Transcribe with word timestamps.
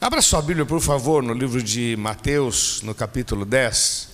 Abra 0.00 0.22
sua 0.22 0.40
Bíblia, 0.40 0.64
por 0.64 0.80
favor, 0.80 1.24
no 1.24 1.32
livro 1.32 1.60
de 1.60 1.96
Mateus, 1.96 2.80
no 2.82 2.94
capítulo 2.94 3.44
10, 3.44 4.10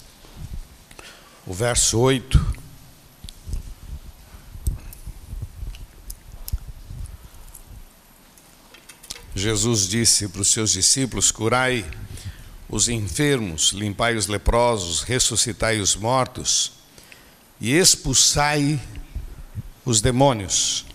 o 1.47 1.53
verso 1.53 1.99
8. 1.99 2.57
Jesus 9.35 9.87
disse 9.87 10.27
para 10.27 10.41
os 10.41 10.51
seus 10.51 10.71
discípulos: 10.71 11.31
Curai 11.31 11.85
os 12.67 12.89
enfermos, 12.89 13.73
limpai 13.75 14.17
os 14.17 14.27
leprosos, 14.27 15.03
ressuscitai 15.03 15.81
os 15.81 15.95
mortos 15.95 16.73
e 17.61 17.75
expulsai 17.75 18.81
os 19.85 20.01
demônios. 20.01 20.87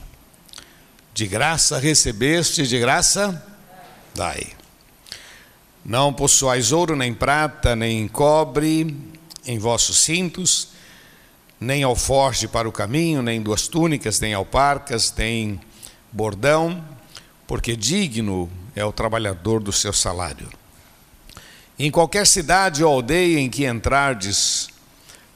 De 1.14 1.28
graça 1.28 1.78
recebeste, 1.78 2.66
de 2.66 2.80
graça 2.80 3.46
dai. 4.16 4.59
Não 5.90 6.14
possuais 6.14 6.72
ouro, 6.72 6.96
nem 6.96 7.16
prata, 7.16 7.76
nem 7.76 8.08
cobre 8.08 8.96
em 9.44 9.58
vossos 9.58 9.98
cintos, 10.02 10.68
nem 11.60 11.82
alforje 11.82 12.48
para 12.48 12.70
o 12.70 12.72
caminho, 12.72 13.24
nem 13.24 13.42
duas 13.42 13.68
túnicas, 13.68 14.20
nem 14.20 14.36
alparcas, 14.36 15.12
nem 15.18 15.60
bordão, 16.12 16.86
porque 17.48 17.76
digno 17.76 18.48
é 18.76 18.86
o 18.86 18.92
trabalhador 18.92 19.60
do 19.60 19.72
seu 19.72 19.92
salário. 19.92 20.48
Em 21.80 21.90
qualquer 21.90 22.28
cidade 22.28 22.84
ou 22.84 22.94
aldeia 22.94 23.40
em 23.40 23.50
que 23.50 23.66
entrardes, 23.66 24.70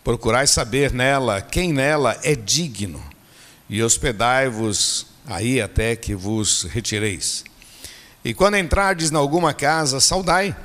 procurai 0.03 0.45
saber 0.45 0.93
nela 0.93 1.41
quem 1.41 1.73
nela 1.73 2.15
é 2.21 2.35
digno, 2.35 3.03
e 3.67 3.81
hospedai-vos 3.81 5.07
aí 5.25 5.59
até 5.59 5.95
que 5.95 6.13
vos 6.13 6.65
retireis. 6.65 7.43
E 8.23 8.33
quando 8.33 8.57
entrardes 8.57 9.11
em 9.11 9.15
alguma 9.15 9.53
casa, 9.53 9.99
saudai. 9.99 10.55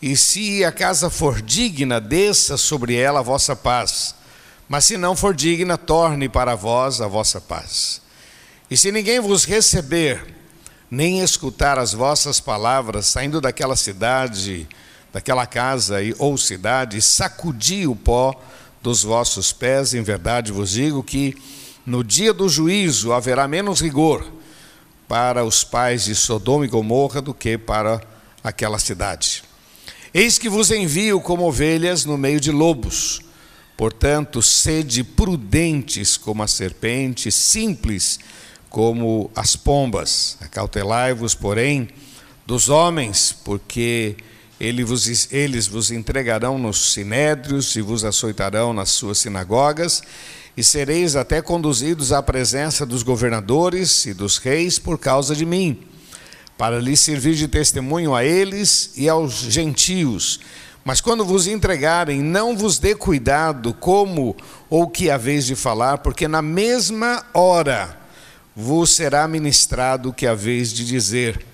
E 0.00 0.16
se 0.16 0.64
a 0.64 0.72
casa 0.72 1.10
for 1.10 1.42
digna, 1.42 2.00
desça 2.00 2.56
sobre 2.56 2.94
ela 2.94 3.20
a 3.20 3.22
vossa 3.22 3.54
paz. 3.54 4.14
Mas 4.68 4.86
se 4.86 4.96
não 4.96 5.14
for 5.14 5.34
digna, 5.34 5.76
torne 5.76 6.28
para 6.28 6.54
vós 6.54 7.00
a 7.00 7.06
vossa 7.06 7.40
paz. 7.40 8.00
E 8.70 8.76
se 8.76 8.90
ninguém 8.90 9.20
vos 9.20 9.44
receber, 9.44 10.34
nem 10.90 11.20
escutar 11.20 11.78
as 11.78 11.92
vossas 11.92 12.40
palavras, 12.40 13.06
saindo 13.06 13.38
daquela 13.38 13.76
cidade, 13.76 14.66
daquela 15.12 15.44
casa 15.46 15.98
ou 16.18 16.38
cidade, 16.38 17.02
sacudi 17.02 17.86
o 17.86 17.94
pó 17.94 18.34
dos 18.80 19.02
vossos 19.02 19.52
pés, 19.52 19.92
em 19.92 20.02
verdade 20.02 20.50
vos 20.50 20.70
digo 20.70 21.02
que 21.02 21.36
no 21.84 22.02
dia 22.02 22.32
do 22.32 22.48
juízo 22.48 23.12
haverá 23.12 23.46
menos 23.46 23.80
rigor 23.80 24.41
para 25.12 25.44
os 25.44 25.62
pais 25.62 26.04
de 26.04 26.14
Sodoma 26.14 26.64
e 26.64 26.68
Gomorra 26.68 27.20
do 27.20 27.34
que 27.34 27.58
para 27.58 28.00
aquela 28.42 28.78
cidade. 28.78 29.44
Eis 30.14 30.38
que 30.38 30.48
vos 30.48 30.70
envio 30.70 31.20
como 31.20 31.46
ovelhas 31.46 32.06
no 32.06 32.16
meio 32.16 32.40
de 32.40 32.50
lobos. 32.50 33.20
Portanto, 33.76 34.40
sede 34.40 35.04
prudentes 35.04 36.16
como 36.16 36.42
a 36.42 36.48
serpente, 36.48 37.30
simples 37.30 38.20
como 38.70 39.30
as 39.36 39.54
pombas. 39.54 40.38
Acautelai-vos, 40.40 41.34
porém, 41.34 41.90
dos 42.46 42.70
homens, 42.70 43.36
porque 43.44 44.16
eles 44.58 45.68
vos, 45.68 45.90
entregarão 45.90 46.56
nos 46.56 46.94
sinédrios 46.94 47.76
e 47.76 47.82
vos 47.82 48.02
açoitarão 48.02 48.72
nas 48.72 48.88
suas 48.88 49.18
sinagogas 49.18 50.02
e 50.56 50.62
sereis 50.62 51.16
até 51.16 51.40
conduzidos 51.40 52.12
à 52.12 52.22
presença 52.22 52.84
dos 52.84 53.02
governadores 53.02 54.04
e 54.06 54.12
dos 54.12 54.36
reis 54.36 54.78
por 54.78 54.98
causa 54.98 55.34
de 55.34 55.46
mim, 55.46 55.80
para 56.58 56.78
lhes 56.78 57.00
servir 57.00 57.34
de 57.34 57.48
testemunho 57.48 58.14
a 58.14 58.24
eles 58.24 58.92
e 58.96 59.08
aos 59.08 59.32
gentios. 59.32 60.40
Mas 60.84 61.00
quando 61.00 61.24
vos 61.24 61.46
entregarem, 61.46 62.20
não 62.20 62.56
vos 62.56 62.78
dê 62.78 62.94
cuidado 62.94 63.72
como 63.72 64.36
ou 64.68 64.88
que 64.88 65.10
haveis 65.10 65.46
de 65.46 65.54
falar, 65.54 65.98
porque 65.98 66.26
na 66.26 66.42
mesma 66.42 67.24
hora 67.32 67.98
vos 68.54 68.90
será 68.90 69.26
ministrado 69.28 70.08
o 70.08 70.12
que 70.12 70.26
haveis 70.26 70.72
de 70.72 70.84
dizer. 70.84 71.46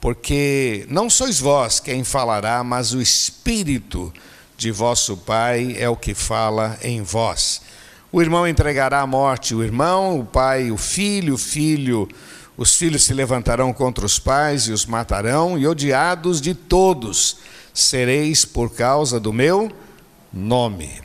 Porque 0.00 0.86
não 0.88 1.10
sois 1.10 1.40
vós 1.40 1.80
quem 1.80 2.04
falará, 2.04 2.62
mas 2.62 2.92
o 2.92 3.00
Espírito 3.00 4.12
de 4.56 4.70
vosso 4.70 5.16
Pai 5.16 5.74
é 5.78 5.88
o 5.88 5.96
que 5.96 6.14
fala 6.14 6.78
em 6.82 7.02
vós. 7.02 7.62
O 8.10 8.22
irmão 8.22 8.48
entregará 8.48 9.00
à 9.00 9.06
morte 9.06 9.54
o 9.54 9.62
irmão, 9.62 10.20
o 10.20 10.24
pai 10.24 10.70
o 10.70 10.78
filho, 10.78 11.34
o 11.34 11.38
filho, 11.38 12.08
os 12.56 12.74
filhos 12.74 13.04
se 13.04 13.12
levantarão 13.12 13.72
contra 13.72 14.06
os 14.06 14.18
pais 14.18 14.62
e 14.62 14.72
os 14.72 14.86
matarão, 14.86 15.58
e 15.58 15.66
odiados 15.66 16.40
de 16.40 16.54
todos 16.54 17.36
sereis 17.74 18.44
por 18.44 18.70
causa 18.74 19.20
do 19.20 19.32
meu 19.32 19.70
nome. 20.32 21.00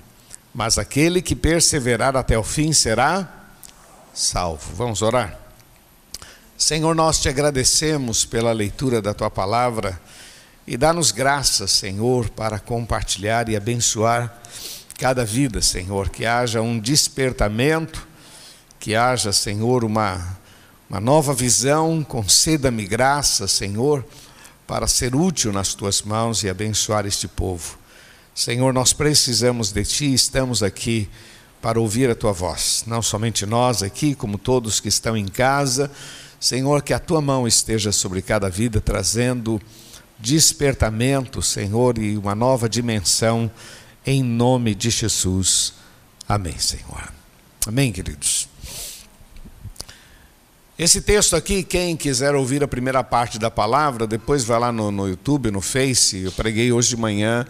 Mas 0.54 0.78
aquele 0.78 1.22
que 1.22 1.36
perseverar 1.36 2.16
até 2.16 2.38
o 2.38 2.44
fim 2.44 2.72
será 2.72 3.28
salvo. 4.14 4.74
Vamos 4.74 5.02
orar? 5.02 5.38
Senhor, 6.58 6.96
nós 6.96 7.20
te 7.20 7.28
agradecemos 7.28 8.24
pela 8.24 8.54
leitura 8.54 9.02
da 9.02 9.14
tua 9.14 9.30
palavra 9.30 10.00
e 10.66 10.78
dá-nos 10.78 11.12
graças, 11.12 11.72
Senhor, 11.72 12.30
para 12.30 12.60
compartilhar 12.60 13.50
e 13.50 13.58
abençoar 13.58 14.42
cada 15.04 15.26
vida, 15.26 15.62
Senhor, 15.62 16.08
que 16.08 16.26
haja 16.26 16.62
um 16.62 16.80
despertamento, 16.80 18.08
que 18.80 18.96
haja, 18.96 19.34
Senhor, 19.34 19.84
uma, 19.84 20.40
uma 20.90 21.02
nova 21.02 21.34
visão, 21.34 22.06
conceda-me 22.06 22.86
graça, 22.86 23.46
Senhor, 23.46 24.06
para 24.66 24.88
ser 24.88 25.14
útil 25.14 25.52
nas 25.52 25.74
tuas 25.74 26.04
mãos 26.04 26.42
e 26.44 26.50
abençoar 26.50 27.06
este 27.06 27.28
povo. 27.28 27.78
Senhor, 28.34 28.74
nós 28.74 28.94
precisamos 28.94 29.74
de 29.74 29.84
ti, 29.84 30.14
estamos 30.14 30.64
aqui 30.64 31.10
para 31.62 31.82
ouvir 31.82 32.10
a 32.10 32.16
tua 32.16 32.32
voz, 32.32 32.86
não 32.88 33.02
somente 33.02 33.46
nós 33.46 33.84
aqui, 33.84 34.16
como 34.16 34.38
todos 34.38 34.80
que 34.80 34.88
estão 34.88 35.18
em 35.18 35.28
casa. 35.28 35.92
Senhor, 36.40 36.82
que 36.82 36.94
a 36.94 37.00
tua 37.00 37.20
mão 37.20 37.46
esteja 37.46 37.92
sobre 37.92 38.22
cada 38.22 38.50
vida, 38.50 38.80
trazendo 38.80 39.62
despertamento, 40.18 41.42
Senhor, 41.42 41.98
e 41.98 42.16
uma 42.18 42.34
nova 42.34 42.70
dimensão 42.70 43.52
em 44.06 44.24
nome 44.24 44.76
de 44.76 44.90
Jesus. 44.90 45.74
Amém, 46.28 46.58
Senhor. 46.58 47.12
Amém, 47.66 47.92
queridos. 47.92 48.50
Esse 50.78 51.02
texto 51.02 51.36
aqui, 51.36 51.64
quem 51.64 51.96
quiser 51.96 52.34
ouvir 52.36 52.64
a 52.64 52.68
primeira 52.68 53.04
parte 53.04 53.38
da 53.38 53.52
palavra, 53.52 54.08
depois 54.08 54.44
vai 54.44 54.60
lá 54.60 54.72
no, 54.72 54.92
no 54.92 55.08
YouTube, 55.08 55.52
no 55.52 55.62
Face. 55.62 56.24
Eu 56.24 56.32
preguei 56.32 56.72
hoje 56.72 56.90
de 56.90 56.98
manhã 56.98 57.46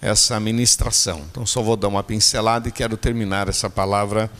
essa 0.00 0.38
ministração. 0.40 1.24
Então 1.30 1.46
só 1.46 1.62
vou 1.62 1.76
dar 1.76 1.88
uma 1.88 2.02
pincelada 2.02 2.68
e 2.68 2.72
quero 2.72 2.96
terminar 2.96 3.48
essa 3.48 3.70
palavra 3.70 4.30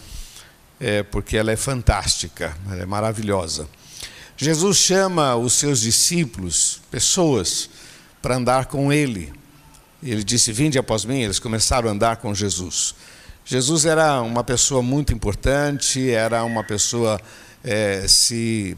é, 0.78 1.02
porque 1.02 1.36
ela 1.36 1.52
é 1.52 1.56
fantástica, 1.56 2.56
ela 2.70 2.82
é 2.82 2.86
maravilhosa. 2.86 3.68
Jesus 4.36 4.76
chama 4.76 5.34
os 5.36 5.54
seus 5.54 5.80
discípulos, 5.80 6.82
pessoas, 6.90 7.70
para 8.20 8.36
andar 8.36 8.66
com 8.66 8.92
ele. 8.92 9.32
Ele 10.10 10.22
disse: 10.22 10.52
Vinde 10.52 10.78
após 10.78 11.04
mim. 11.04 11.22
Eles 11.22 11.38
começaram 11.38 11.88
a 11.88 11.92
andar 11.92 12.16
com 12.16 12.34
Jesus. 12.34 12.94
Jesus 13.44 13.84
era 13.84 14.20
uma 14.22 14.42
pessoa 14.42 14.82
muito 14.82 15.12
importante, 15.12 16.10
era 16.10 16.42
uma 16.42 16.64
pessoa 16.64 17.20
é, 17.62 18.04
se, 18.08 18.76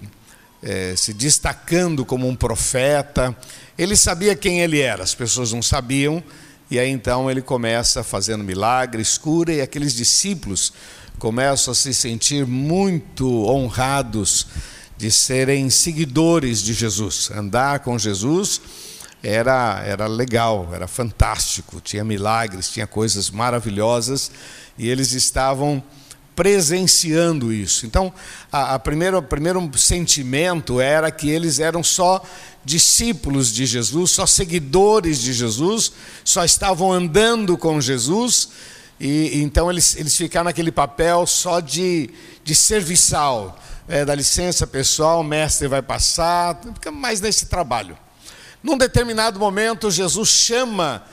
é, 0.62 0.94
se 0.94 1.14
destacando 1.14 2.04
como 2.04 2.28
um 2.28 2.36
profeta. 2.36 3.34
Ele 3.78 3.96
sabia 3.96 4.36
quem 4.36 4.60
ele 4.60 4.80
era, 4.80 5.02
as 5.02 5.14
pessoas 5.14 5.52
não 5.52 5.62
sabiam, 5.62 6.22
e 6.70 6.78
aí 6.78 6.90
então 6.90 7.30
ele 7.30 7.40
começa 7.40 8.02
fazendo 8.04 8.44
milagres, 8.44 9.16
cura, 9.16 9.54
e 9.54 9.62
aqueles 9.62 9.94
discípulos 9.94 10.72
começam 11.18 11.72
a 11.72 11.74
se 11.74 11.94
sentir 11.94 12.46
muito 12.46 13.46
honrados 13.46 14.48
de 14.98 15.10
serem 15.10 15.70
seguidores 15.70 16.60
de 16.60 16.74
Jesus, 16.74 17.30
andar 17.30 17.78
com 17.78 17.98
Jesus 17.98 18.60
era, 19.22 19.82
era 19.84 20.06
legal, 20.06 20.68
era 20.72 20.86
fantástico, 20.86 21.80
tinha 21.80 22.04
milagres, 22.04 22.70
tinha 22.70 22.86
coisas 22.86 23.30
maravilhosas 23.30 24.30
e 24.76 24.88
eles 24.88 25.12
estavam 25.12 25.82
presenciando 26.36 27.52
isso. 27.52 27.84
Então, 27.84 28.12
a, 28.52 28.74
a 28.74 28.78
primeiro, 28.78 29.18
o 29.18 29.22
primeiro 29.22 29.68
sentimento 29.76 30.80
era 30.80 31.10
que 31.10 31.28
eles 31.28 31.58
eram 31.58 31.82
só 31.82 32.22
discípulos 32.64 33.52
de 33.52 33.66
Jesus, 33.66 34.12
só 34.12 34.24
seguidores 34.24 35.20
de 35.20 35.32
Jesus, 35.32 35.90
só 36.24 36.44
estavam 36.44 36.92
andando 36.92 37.58
com 37.58 37.80
Jesus, 37.80 38.50
e 39.00 39.42
então 39.42 39.68
eles, 39.68 39.96
eles 39.96 40.16
ficaram 40.16 40.44
naquele 40.44 40.70
papel 40.70 41.26
só 41.26 41.58
de, 41.58 42.08
de 42.44 42.54
serviçal. 42.54 43.58
É, 43.88 44.04
dá 44.04 44.14
licença 44.14 44.64
pessoal, 44.64 45.20
o 45.20 45.24
mestre 45.24 45.66
vai 45.66 45.82
passar, 45.82 46.60
fica 46.74 46.92
mais 46.92 47.20
nesse 47.20 47.46
trabalho. 47.46 47.98
Num 48.62 48.76
determinado 48.76 49.38
momento, 49.38 49.90
Jesus 49.90 50.28
chama 50.28 51.04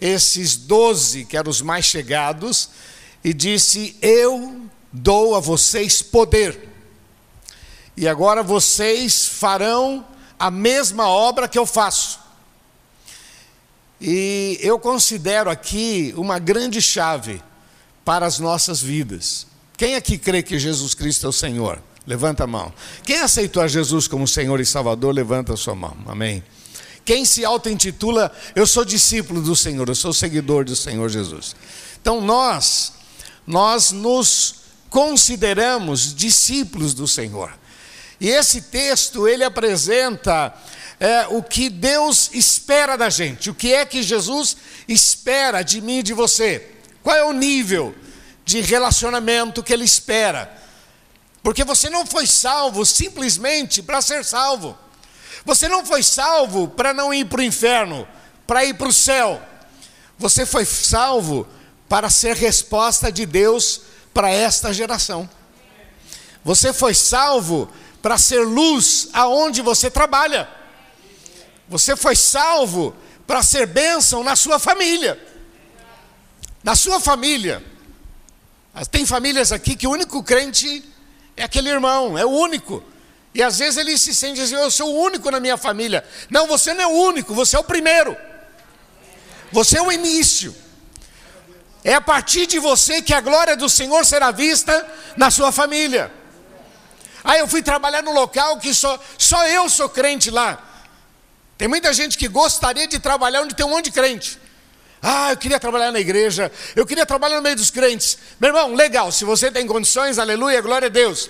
esses 0.00 0.56
doze, 0.56 1.24
que 1.24 1.36
eram 1.36 1.50
os 1.50 1.60
mais 1.60 1.84
chegados, 1.84 2.70
e 3.22 3.32
disse: 3.32 3.96
Eu 4.00 4.62
dou 4.92 5.34
a 5.34 5.40
vocês 5.40 6.02
poder, 6.02 6.68
e 7.96 8.08
agora 8.08 8.42
vocês 8.42 9.26
farão 9.26 10.06
a 10.38 10.50
mesma 10.50 11.08
obra 11.08 11.48
que 11.48 11.58
eu 11.58 11.66
faço. 11.66 12.20
E 14.00 14.58
eu 14.60 14.78
considero 14.78 15.48
aqui 15.48 16.12
uma 16.16 16.38
grande 16.38 16.82
chave 16.82 17.42
para 18.04 18.26
as 18.26 18.38
nossas 18.38 18.82
vidas. 18.82 19.46
Quem 19.76 19.94
aqui 19.94 20.18
crê 20.18 20.42
que 20.42 20.58
Jesus 20.58 20.94
Cristo 20.94 21.26
é 21.26 21.28
o 21.28 21.32
Senhor? 21.32 21.82
Levanta 22.06 22.44
a 22.44 22.46
mão. 22.46 22.72
Quem 23.04 23.20
aceitou 23.20 23.62
a 23.62 23.68
Jesus 23.68 24.06
como 24.06 24.28
Senhor 24.28 24.60
e 24.60 24.66
Salvador, 24.66 25.14
levanta 25.14 25.54
a 25.54 25.56
sua 25.56 25.74
mão. 25.74 25.96
Amém. 26.06 26.42
Quem 27.04 27.24
se 27.24 27.44
auto-intitula, 27.44 28.32
eu 28.54 28.66
sou 28.66 28.84
discípulo 28.84 29.42
do 29.42 29.54
Senhor, 29.54 29.88
eu 29.88 29.94
sou 29.94 30.12
seguidor 30.12 30.64
do 30.64 30.74
Senhor 30.74 31.08
Jesus. 31.08 31.54
Então 32.00 32.20
nós, 32.20 32.92
nós 33.46 33.90
nos 33.92 34.56
consideramos 34.88 36.14
discípulos 36.14 36.94
do 36.94 37.06
Senhor. 37.06 37.52
E 38.20 38.28
esse 38.28 38.62
texto, 38.62 39.28
ele 39.28 39.44
apresenta 39.44 40.54
é, 40.98 41.26
o 41.28 41.42
que 41.42 41.68
Deus 41.68 42.30
espera 42.32 42.96
da 42.96 43.10
gente, 43.10 43.50
o 43.50 43.54
que 43.54 43.74
é 43.74 43.84
que 43.84 44.02
Jesus 44.02 44.56
espera 44.88 45.62
de 45.62 45.80
mim 45.80 45.98
e 45.98 46.02
de 46.02 46.14
você. 46.14 46.70
Qual 47.02 47.14
é 47.14 47.24
o 47.24 47.32
nível 47.32 47.94
de 48.44 48.60
relacionamento 48.60 49.62
que 49.62 49.72
Ele 49.72 49.84
espera? 49.84 50.50
Porque 51.42 51.64
você 51.64 51.90
não 51.90 52.06
foi 52.06 52.26
salvo 52.26 52.86
simplesmente 52.86 53.82
para 53.82 54.00
ser 54.00 54.24
salvo. 54.24 54.78
Você 55.44 55.68
não 55.68 55.84
foi 55.84 56.02
salvo 56.02 56.68
para 56.68 56.94
não 56.94 57.12
ir 57.12 57.26
para 57.26 57.40
o 57.40 57.44
inferno, 57.44 58.08
para 58.46 58.64
ir 58.64 58.74
para 58.74 58.88
o 58.88 58.92
céu. 58.92 59.40
Você 60.18 60.46
foi 60.46 60.64
salvo 60.64 61.46
para 61.88 62.08
ser 62.08 62.36
resposta 62.36 63.12
de 63.12 63.26
Deus 63.26 63.82
para 64.12 64.30
esta 64.30 64.72
geração. 64.72 65.28
Você 66.44 66.72
foi 66.72 66.94
salvo 66.94 67.70
para 68.00 68.16
ser 68.18 68.40
luz 68.40 69.08
aonde 69.12 69.60
você 69.62 69.90
trabalha. 69.90 70.48
Você 71.68 71.96
foi 71.96 72.14
salvo 72.14 72.94
para 73.26 73.42
ser 73.42 73.66
bênção 73.66 74.22
na 74.22 74.36
sua 74.36 74.58
família. 74.58 75.18
Na 76.62 76.74
sua 76.74 77.00
família. 77.00 77.64
Tem 78.90 79.06
famílias 79.06 79.52
aqui 79.52 79.76
que 79.76 79.86
o 79.86 79.90
único 79.90 80.22
crente 80.22 80.84
é 81.36 81.44
aquele 81.44 81.70
irmão, 81.70 82.18
é 82.18 82.24
o 82.24 82.30
único. 82.30 82.82
E 83.34 83.42
às 83.42 83.58
vezes 83.58 83.76
ele 83.76 83.98
se 83.98 84.14
sente 84.14 84.40
assim: 84.40 84.54
eu 84.54 84.70
sou 84.70 84.94
o 84.94 85.02
único 85.02 85.30
na 85.30 85.40
minha 85.40 85.56
família. 85.56 86.04
Não, 86.30 86.46
você 86.46 86.72
não 86.72 86.82
é 86.82 86.86
o 86.86 86.90
único, 86.90 87.34
você 87.34 87.56
é 87.56 87.58
o 87.58 87.64
primeiro. 87.64 88.16
Você 89.50 89.78
é 89.78 89.82
o 89.82 89.90
início. 89.90 90.54
É 91.82 91.94
a 91.94 92.00
partir 92.00 92.46
de 92.46 92.58
você 92.58 93.02
que 93.02 93.12
a 93.12 93.20
glória 93.20 93.56
do 93.56 93.68
Senhor 93.68 94.06
será 94.06 94.30
vista 94.30 94.86
na 95.16 95.30
sua 95.30 95.52
família. 95.52 96.10
Aí 97.22 97.40
eu 97.40 97.48
fui 97.48 97.62
trabalhar 97.62 98.02
no 98.02 98.12
local 98.12 98.58
que 98.58 98.72
só, 98.72 98.98
só 99.18 99.46
eu 99.46 99.68
sou 99.68 99.88
crente 99.88 100.30
lá. 100.30 100.58
Tem 101.58 101.68
muita 101.68 101.92
gente 101.92 102.16
que 102.16 102.28
gostaria 102.28 102.86
de 102.86 102.98
trabalhar 102.98 103.42
onde 103.42 103.54
tem 103.54 103.66
um 103.66 103.70
monte 103.70 103.86
de 103.86 103.92
crente. 103.92 104.38
Ah, 105.02 105.32
eu 105.32 105.36
queria 105.36 105.60
trabalhar 105.60 105.92
na 105.92 106.00
igreja, 106.00 106.50
eu 106.74 106.86
queria 106.86 107.04
trabalhar 107.04 107.36
no 107.36 107.42
meio 107.42 107.56
dos 107.56 107.70
crentes. 107.70 108.16
Meu 108.40 108.48
irmão, 108.48 108.74
legal, 108.74 109.12
se 109.12 109.24
você 109.24 109.50
tem 109.50 109.66
condições, 109.66 110.18
aleluia, 110.18 110.60
glória 110.62 110.86
a 110.86 110.90
Deus. 110.90 111.28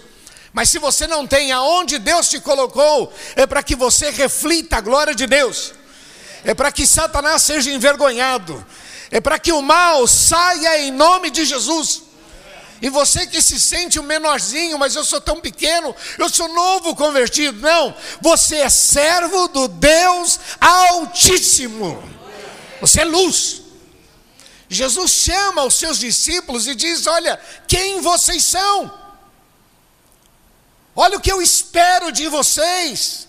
Mas 0.54 0.70
se 0.70 0.78
você 0.78 1.08
não 1.08 1.26
tem 1.26 1.50
aonde 1.50 1.98
Deus 1.98 2.28
te 2.28 2.38
colocou, 2.38 3.12
é 3.34 3.44
para 3.44 3.60
que 3.60 3.74
você 3.74 4.10
reflita 4.10 4.76
a 4.76 4.80
glória 4.80 5.12
de 5.12 5.26
Deus, 5.26 5.74
é 6.44 6.54
para 6.54 6.70
que 6.70 6.86
Satanás 6.86 7.42
seja 7.42 7.72
envergonhado, 7.72 8.64
é 9.10 9.20
para 9.20 9.36
que 9.36 9.52
o 9.52 9.60
mal 9.60 10.06
saia 10.06 10.78
em 10.78 10.92
nome 10.92 11.28
de 11.30 11.44
Jesus. 11.44 12.02
E 12.80 12.88
você 12.88 13.26
que 13.26 13.42
se 13.42 13.58
sente 13.58 13.98
um 13.98 14.04
menorzinho, 14.04 14.78
mas 14.78 14.94
eu 14.94 15.04
sou 15.04 15.20
tão 15.20 15.40
pequeno, 15.40 15.94
eu 16.18 16.28
sou 16.28 16.46
novo 16.46 16.94
convertido. 16.94 17.60
Não, 17.60 17.92
você 18.20 18.58
é 18.58 18.68
servo 18.68 19.48
do 19.48 19.66
Deus 19.66 20.38
Altíssimo. 20.60 22.00
Você 22.80 23.00
é 23.00 23.04
luz. 23.04 23.62
Jesus 24.68 25.10
chama 25.10 25.64
os 25.64 25.74
seus 25.74 25.98
discípulos 25.98 26.68
e 26.68 26.76
diz: 26.76 27.08
Olha, 27.08 27.40
quem 27.66 28.00
vocês 28.00 28.44
são? 28.44 29.03
Olha 30.96 31.19
o 31.19 31.20
que 31.20 31.32
eu 31.32 31.43
espero 31.43 32.12
de 32.12 32.29
vocês. 32.29 33.26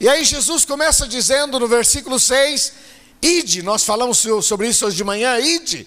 E 0.00 0.08
aí 0.08 0.24
Jesus 0.24 0.64
começa 0.64 1.08
dizendo 1.08 1.58
no 1.58 1.66
versículo 1.66 2.20
6: 2.20 2.72
Ide, 3.20 3.62
nós 3.62 3.84
falamos 3.84 4.24
sobre 4.42 4.68
isso 4.68 4.86
hoje 4.86 4.96
de 4.96 5.04
manhã, 5.04 5.38
ide. 5.40 5.86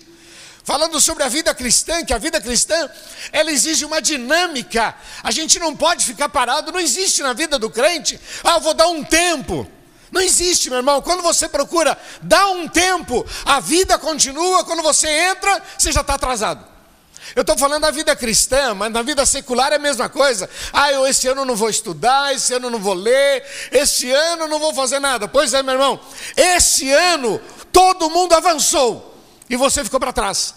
Falando 0.63 1.01
sobre 1.01 1.23
a 1.23 1.29
vida 1.29 1.55
cristã, 1.55 2.05
que 2.05 2.13
a 2.13 2.17
vida 2.17 2.39
cristã, 2.39 2.89
ela 3.31 3.51
exige 3.51 3.83
uma 3.83 4.01
dinâmica. 4.01 4.95
A 5.23 5.31
gente 5.31 5.57
não 5.57 5.75
pode 5.75 6.05
ficar 6.05 6.29
parado, 6.29 6.71
não 6.71 6.79
existe 6.79 7.23
na 7.23 7.33
vida 7.33 7.57
do 7.57 7.69
crente. 7.69 8.19
Ah, 8.43 8.55
eu 8.55 8.61
vou 8.61 8.73
dar 8.73 8.87
um 8.87 9.03
tempo. 9.03 9.69
Não 10.11 10.21
existe, 10.21 10.69
meu 10.69 10.79
irmão. 10.79 11.01
Quando 11.01 11.23
você 11.23 11.47
procura 11.47 11.97
dar 12.21 12.49
um 12.49 12.67
tempo, 12.67 13.25
a 13.45 13.59
vida 13.59 13.97
continua. 13.97 14.63
Quando 14.63 14.83
você 14.83 15.07
entra, 15.09 15.63
você 15.77 15.91
já 15.91 16.01
está 16.01 16.15
atrasado. 16.15 16.70
Eu 17.35 17.41
estou 17.41 17.57
falando 17.57 17.83
da 17.83 17.91
vida 17.91 18.15
cristã, 18.15 18.73
mas 18.73 18.91
na 18.91 19.01
vida 19.01 19.25
secular 19.25 19.71
é 19.71 19.75
a 19.75 19.79
mesma 19.79 20.09
coisa. 20.09 20.49
Ah, 20.73 20.91
eu 20.91 21.07
esse 21.07 21.27
ano 21.27 21.45
não 21.45 21.55
vou 21.55 21.69
estudar, 21.69 22.33
esse 22.33 22.53
ano 22.53 22.69
não 22.69 22.79
vou 22.79 22.93
ler, 22.93 23.43
esse 23.71 24.11
ano 24.11 24.47
não 24.47 24.59
vou 24.59 24.73
fazer 24.73 24.99
nada. 24.99 25.27
Pois 25.27 25.53
é, 25.53 25.63
meu 25.63 25.73
irmão, 25.73 25.99
esse 26.35 26.91
ano 26.91 27.39
todo 27.71 28.09
mundo 28.09 28.33
avançou 28.33 29.17
e 29.49 29.55
você 29.55 29.83
ficou 29.83 29.99
para 29.99 30.11
trás. 30.11 30.55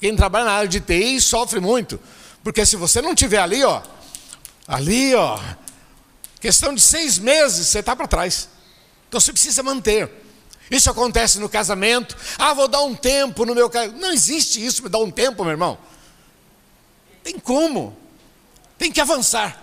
Quem 0.00 0.14
trabalha 0.16 0.44
na 0.44 0.52
área 0.52 0.68
de 0.68 0.80
TI 0.80 1.20
sofre 1.20 1.60
muito, 1.60 2.00
porque 2.42 2.64
se 2.64 2.76
você 2.76 3.02
não 3.02 3.14
tiver 3.14 3.38
ali, 3.38 3.62
ó, 3.64 3.82
ali, 4.66 5.14
ó, 5.14 5.38
questão 6.40 6.74
de 6.74 6.80
seis 6.80 7.18
meses 7.18 7.66
você 7.66 7.80
está 7.80 7.94
para 7.94 8.08
trás. 8.08 8.48
Então 9.08 9.20
você 9.20 9.32
precisa 9.32 9.62
manter. 9.62 10.10
Isso 10.70 10.90
acontece 10.90 11.38
no 11.38 11.48
casamento. 11.48 12.16
Ah, 12.38 12.52
vou 12.52 12.68
dar 12.68 12.82
um 12.82 12.94
tempo 12.94 13.44
no 13.46 13.54
meu 13.54 13.70
casamento. 13.70 14.00
Não 14.00 14.12
existe 14.12 14.64
isso, 14.64 14.82
me 14.82 14.88
dá 14.88 14.98
um 14.98 15.10
tempo, 15.10 15.42
meu 15.42 15.52
irmão. 15.52 15.78
Tem 17.28 17.38
como. 17.38 17.94
Tem 18.78 18.90
que 18.90 19.02
avançar. 19.02 19.62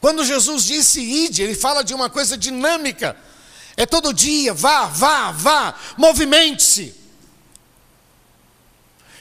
Quando 0.00 0.24
Jesus 0.24 0.64
disse 0.64 1.00
ide, 1.00 1.44
ele 1.44 1.54
fala 1.54 1.84
de 1.84 1.94
uma 1.94 2.10
coisa 2.10 2.36
dinâmica. 2.36 3.16
É 3.76 3.86
todo 3.86 4.12
dia, 4.12 4.52
vá, 4.52 4.86
vá, 4.86 5.30
vá, 5.30 5.74
movimente-se. 5.96 6.92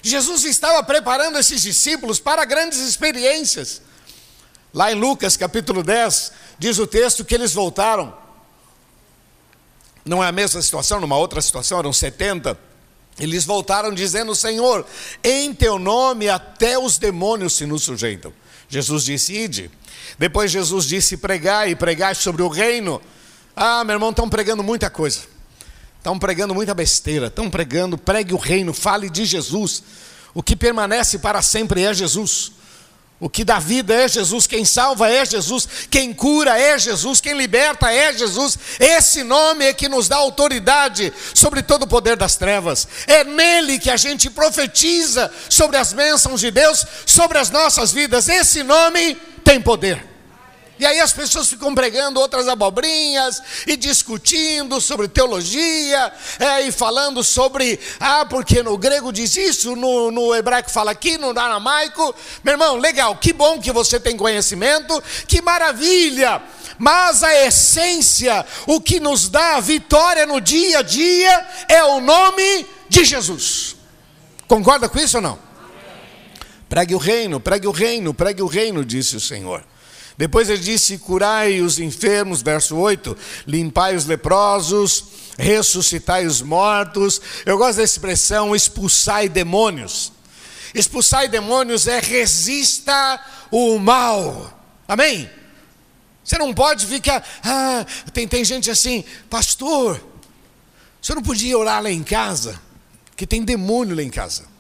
Jesus 0.01 0.44
estava 0.44 0.81
preparando 0.81 1.38
esses 1.38 1.62
discípulos 1.62 2.19
para 2.19 2.44
grandes 2.45 2.80
experiências. 2.80 3.83
Lá 4.74 4.92
em 4.92 4.95
Lucas 4.95 5.38
capítulo 5.38 5.83
10, 5.83 6.31
diz 6.57 6.80
o 6.80 6.88
texto 6.88 7.24
que 7.24 7.36
eles 7.36 7.54
voltaram 7.54 8.18
não 10.03 10.24
é 10.24 10.27
a 10.27 10.32
mesma 10.32 10.63
situação, 10.63 11.00
numa 11.00 11.15
outra 11.15 11.39
situação 11.41 11.77
eram 11.77 11.93
70. 11.93 12.73
Eles 13.20 13.46
voltaram 13.46 13.93
dizendo: 13.93 14.36
Senhor, 14.36 14.86
em 15.24 15.53
teu 15.53 15.77
nome 15.77 16.29
até 16.29 16.77
os 16.77 16.98
demônios 16.98 17.53
se 17.53 17.65
nos 17.65 17.84
sujeitam. 17.84 18.34
Jesus 18.67 19.05
disse: 19.05 19.34
Ide. 19.34 19.72
Depois 20.17 20.51
Jesus 20.51 20.86
disse: 20.86 21.17
Pregai 21.17 21.72
e 21.72 21.75
pregai 21.75 22.15
sobre 22.15 22.41
o 22.41 22.48
reino. 22.48 23.01
Ah, 23.55 23.84
meu 23.84 23.96
irmão, 23.96 24.10
estão 24.10 24.29
pregando 24.29 24.63
muita 24.63 24.89
coisa. 24.89 25.22
Estão 25.98 26.17
pregando 26.17 26.53
muita 26.53 26.74
besteira. 26.74 27.27
Estão 27.27 27.50
pregando, 27.50 27.98
pregue 27.98 28.34
o 28.34 28.38
reino, 28.38 28.74
fale 28.74 29.10
de 29.10 29.25
Jesus. 29.25 29.84
O 30.34 30.41
que 30.41 30.55
permanece 30.55 31.20
para 31.20 31.41
sempre 31.41 31.84
é 31.84 31.93
Jesus. 31.93 32.51
O 33.24 33.30
que 33.30 33.46
dá 33.46 33.58
vida 33.58 33.94
é 33.94 34.06
Jesus, 34.06 34.46
quem 34.46 34.65
salva 34.65 35.10
é 35.10 35.25
Jesus, 35.25 35.65
quem 35.89 36.13
cura 36.13 36.60
é 36.60 36.77
Jesus, 36.77 37.22
quem 37.22 37.38
liberta 37.38 37.89
é 37.89 38.12
Jesus. 38.12 38.60
Esse 38.77 39.24
nome 39.24 39.63
é 39.63 39.72
que 39.72 39.88
nos 39.88 40.10
dá 40.10 40.18
autoridade 40.18 41.13
sobre 41.34 41.63
todo 41.63 41.84
o 41.84 41.88
poder 41.88 42.18
das 42.18 42.36
trevas. 42.36 42.86
É 43.08 43.24
nele 43.24 43.80
que 43.80 43.89
a 43.89 43.96
gente 43.96 44.30
profetiza 44.30 45.32
sobre 45.48 45.77
as 45.77 45.94
bênçãos 45.94 46.42
de 46.42 46.51
Deus, 46.51 46.86
sobre 47.06 47.38
as 47.38 47.50
nossas 47.50 47.94
vidas. 47.94 48.27
Esse 48.27 48.62
nome 48.62 49.15
tem 49.42 49.62
poder. 49.62 50.12
E 50.80 50.86
aí 50.86 51.00
as 51.00 51.13
pessoas 51.13 51.48
ficam 51.48 51.74
pregando 51.75 52.20
outras 52.20 52.48
abobrinhas 52.48 53.42
e 53.68 53.77
discutindo 53.77 54.82
sobre 54.82 55.08
teologia 55.08 56.12
é, 56.39 56.62
e 56.63 56.72
falando 56.72 57.24
sobre, 57.24 57.80
ah, 58.00 58.25
porque 58.25 58.63
no 58.63 58.75
grego 58.77 59.13
diz 59.13 59.38
isso, 59.38 59.75
no, 59.75 60.10
no 60.10 60.34
hebraico 60.34 60.72
fala 60.72 60.92
aqui, 60.92 61.18
no 61.18 61.30
aramaico. 61.30 62.13
Meu 62.44 62.53
irmão, 62.53 62.77
legal, 62.77 63.15
que 63.15 63.32
bom 63.32 63.62
que 63.62 63.72
você 63.72 64.00
tem 64.00 64.18
conhecimento, 64.18 65.01
que 65.27 65.42
maravilha. 65.42 66.42
Mas 66.80 67.24
a 67.24 67.46
essência, 67.46 68.44
o 68.65 68.82
que 68.82 69.00
nos 69.00 69.30
dá 69.30 69.58
a 69.58 69.62
vitória 69.62 70.25
no 70.25 70.42
dia 70.42 70.80
a 70.80 70.82
dia 70.82 71.48
é 71.70 71.84
o 71.84 72.01
nome 72.01 72.65
de 72.89 73.06
Jesus. 73.06 73.75
Concorda 74.48 74.89
com 74.89 74.98
isso 74.98 75.18
ou 75.18 75.24
não? 75.24 75.39
Pregue 76.68 76.96
o 76.96 76.98
reino, 76.98 77.39
pregue 77.39 77.68
o 77.68 77.72
reino, 77.72 78.12
pregue 78.12 78.42
o 78.42 78.48
reino, 78.48 78.84
disse 78.84 79.15
o 79.15 79.20
Senhor. 79.20 79.63
Depois 80.17 80.50
ele 80.50 80.62
disse: 80.62 80.98
curai 80.98 81.62
os 81.62 81.79
enfermos, 81.79 82.41
verso 82.41 82.75
8, 82.75 83.15
limpai 83.48 83.96
os 83.96 84.05
leprosos, 84.05 85.05
ressuscitai 85.38 86.25
os 86.25 86.41
mortos. 86.41 87.22
Eu 87.46 87.58
gosto 87.58 87.77
da 87.77 87.84
expressão 87.84 88.55
expulsai 88.55 89.27
demônios. 89.27 90.12
Expulsai 90.74 91.27
demônios 91.27 91.88
é 91.88 92.00
resista 92.00 93.20
o 93.51 93.77
mal. 93.77 94.60
Amém? 94.88 95.29
Você 96.24 96.38
não 96.38 96.53
pode 96.53 96.86
ficar. 96.86 97.24
Ah, 97.43 97.86
tem, 98.12 98.27
tem 98.27 98.43
gente 98.46 98.72
assim, 98.72 99.03
pastor, 99.29 100.01
você 101.01 101.13
não 101.13 101.22
podia 101.22 101.58
orar 101.58 101.84
lá 101.84 101.91
em 101.91 102.03
casa? 102.03 102.60
Que 103.15 103.27
tem 103.27 103.43
demônio 103.43 103.96
lá 103.96 104.01
em 104.01 104.10
casa. 104.10 104.52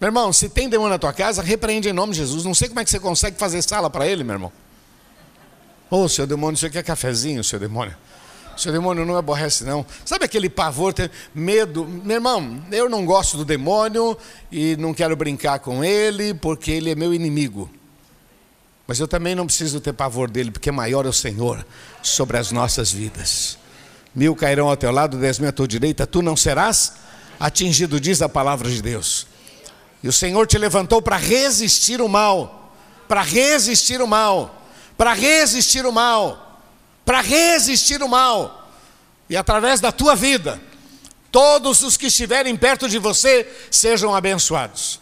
Meu 0.00 0.08
irmão, 0.08 0.32
se 0.32 0.48
tem 0.48 0.66
demônio 0.68 0.92
na 0.92 0.98
tua 0.98 1.12
casa, 1.12 1.42
repreende 1.42 1.88
em 1.88 1.92
nome 1.92 2.12
de 2.12 2.18
Jesus. 2.20 2.42
Não 2.42 2.54
sei 2.54 2.68
como 2.68 2.80
é 2.80 2.84
que 2.84 2.90
você 2.90 2.98
consegue 2.98 3.36
fazer 3.36 3.60
sala 3.60 3.90
para 3.90 4.06
ele, 4.06 4.24
meu 4.24 4.34
irmão. 4.34 4.52
Ô, 5.90 6.04
oh, 6.04 6.08
seu 6.08 6.26
demônio, 6.26 6.56
você 6.56 6.70
quer 6.70 6.82
cafezinho, 6.82 7.44
seu 7.44 7.58
demônio? 7.58 7.94
Seu 8.56 8.72
demônio 8.72 9.04
não 9.04 9.16
aborrece, 9.16 9.64
não. 9.64 9.84
Sabe 10.04 10.24
aquele 10.24 10.48
pavor, 10.48 10.94
medo? 11.34 11.84
Meu 11.84 12.16
irmão, 12.16 12.62
eu 12.70 12.88
não 12.88 13.04
gosto 13.04 13.36
do 13.36 13.44
demônio 13.44 14.16
e 14.50 14.76
não 14.76 14.94
quero 14.94 15.14
brincar 15.16 15.58
com 15.58 15.84
ele, 15.84 16.32
porque 16.32 16.70
ele 16.70 16.90
é 16.90 16.94
meu 16.94 17.12
inimigo. 17.12 17.70
Mas 18.86 19.00
eu 19.00 19.06
também 19.06 19.34
não 19.34 19.46
preciso 19.46 19.80
ter 19.80 19.92
pavor 19.92 20.30
dele, 20.30 20.50
porque 20.50 20.70
maior 20.70 21.06
é 21.06 21.08
o 21.08 21.12
Senhor 21.12 21.64
sobre 22.02 22.38
as 22.38 22.52
nossas 22.52 22.90
vidas. 22.90 23.58
Mil 24.14 24.34
cairão 24.34 24.68
ao 24.68 24.76
teu 24.76 24.90
lado, 24.90 25.18
dez 25.18 25.38
mil 25.38 25.48
à 25.48 25.52
tua 25.52 25.68
direita, 25.68 26.06
tu 26.06 26.22
não 26.22 26.36
serás 26.36 26.94
atingido, 27.38 28.00
diz 28.00 28.20
a 28.22 28.28
palavra 28.28 28.68
de 28.68 28.82
Deus. 28.82 29.29
E 30.02 30.08
o 30.08 30.12
Senhor 30.12 30.46
te 30.46 30.56
levantou 30.58 31.02
para 31.02 31.16
resistir 31.16 32.00
o 32.00 32.08
mal, 32.08 32.72
para 33.06 33.22
resistir 33.22 34.00
o 34.00 34.06
mal 34.06 34.60
para 35.00 35.14
resistir 35.14 35.86
o 35.86 35.92
mal, 35.92 36.60
para 37.06 37.22
resistir 37.22 38.02
o 38.02 38.08
mal, 38.08 38.70
e 39.30 39.34
através 39.34 39.80
da 39.80 39.90
tua 39.90 40.14
vida, 40.14 40.60
todos 41.32 41.80
os 41.80 41.96
que 41.96 42.08
estiverem 42.08 42.54
perto 42.54 42.86
de 42.86 42.98
você 42.98 43.50
sejam 43.70 44.14
abençoados. 44.14 45.00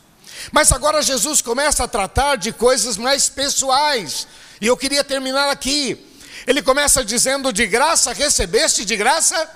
Mas 0.52 0.70
agora 0.70 1.02
Jesus 1.02 1.42
começa 1.42 1.82
a 1.82 1.88
tratar 1.88 2.36
de 2.36 2.52
coisas 2.52 2.96
mais 2.96 3.28
pessoais, 3.28 4.28
e 4.60 4.68
eu 4.68 4.76
queria 4.76 5.02
terminar 5.02 5.50
aqui. 5.50 5.98
Ele 6.46 6.62
começa 6.62 7.04
dizendo: 7.04 7.52
De 7.52 7.66
graça 7.66 8.12
recebeste, 8.12 8.84
de 8.84 8.96
graça, 8.96 9.50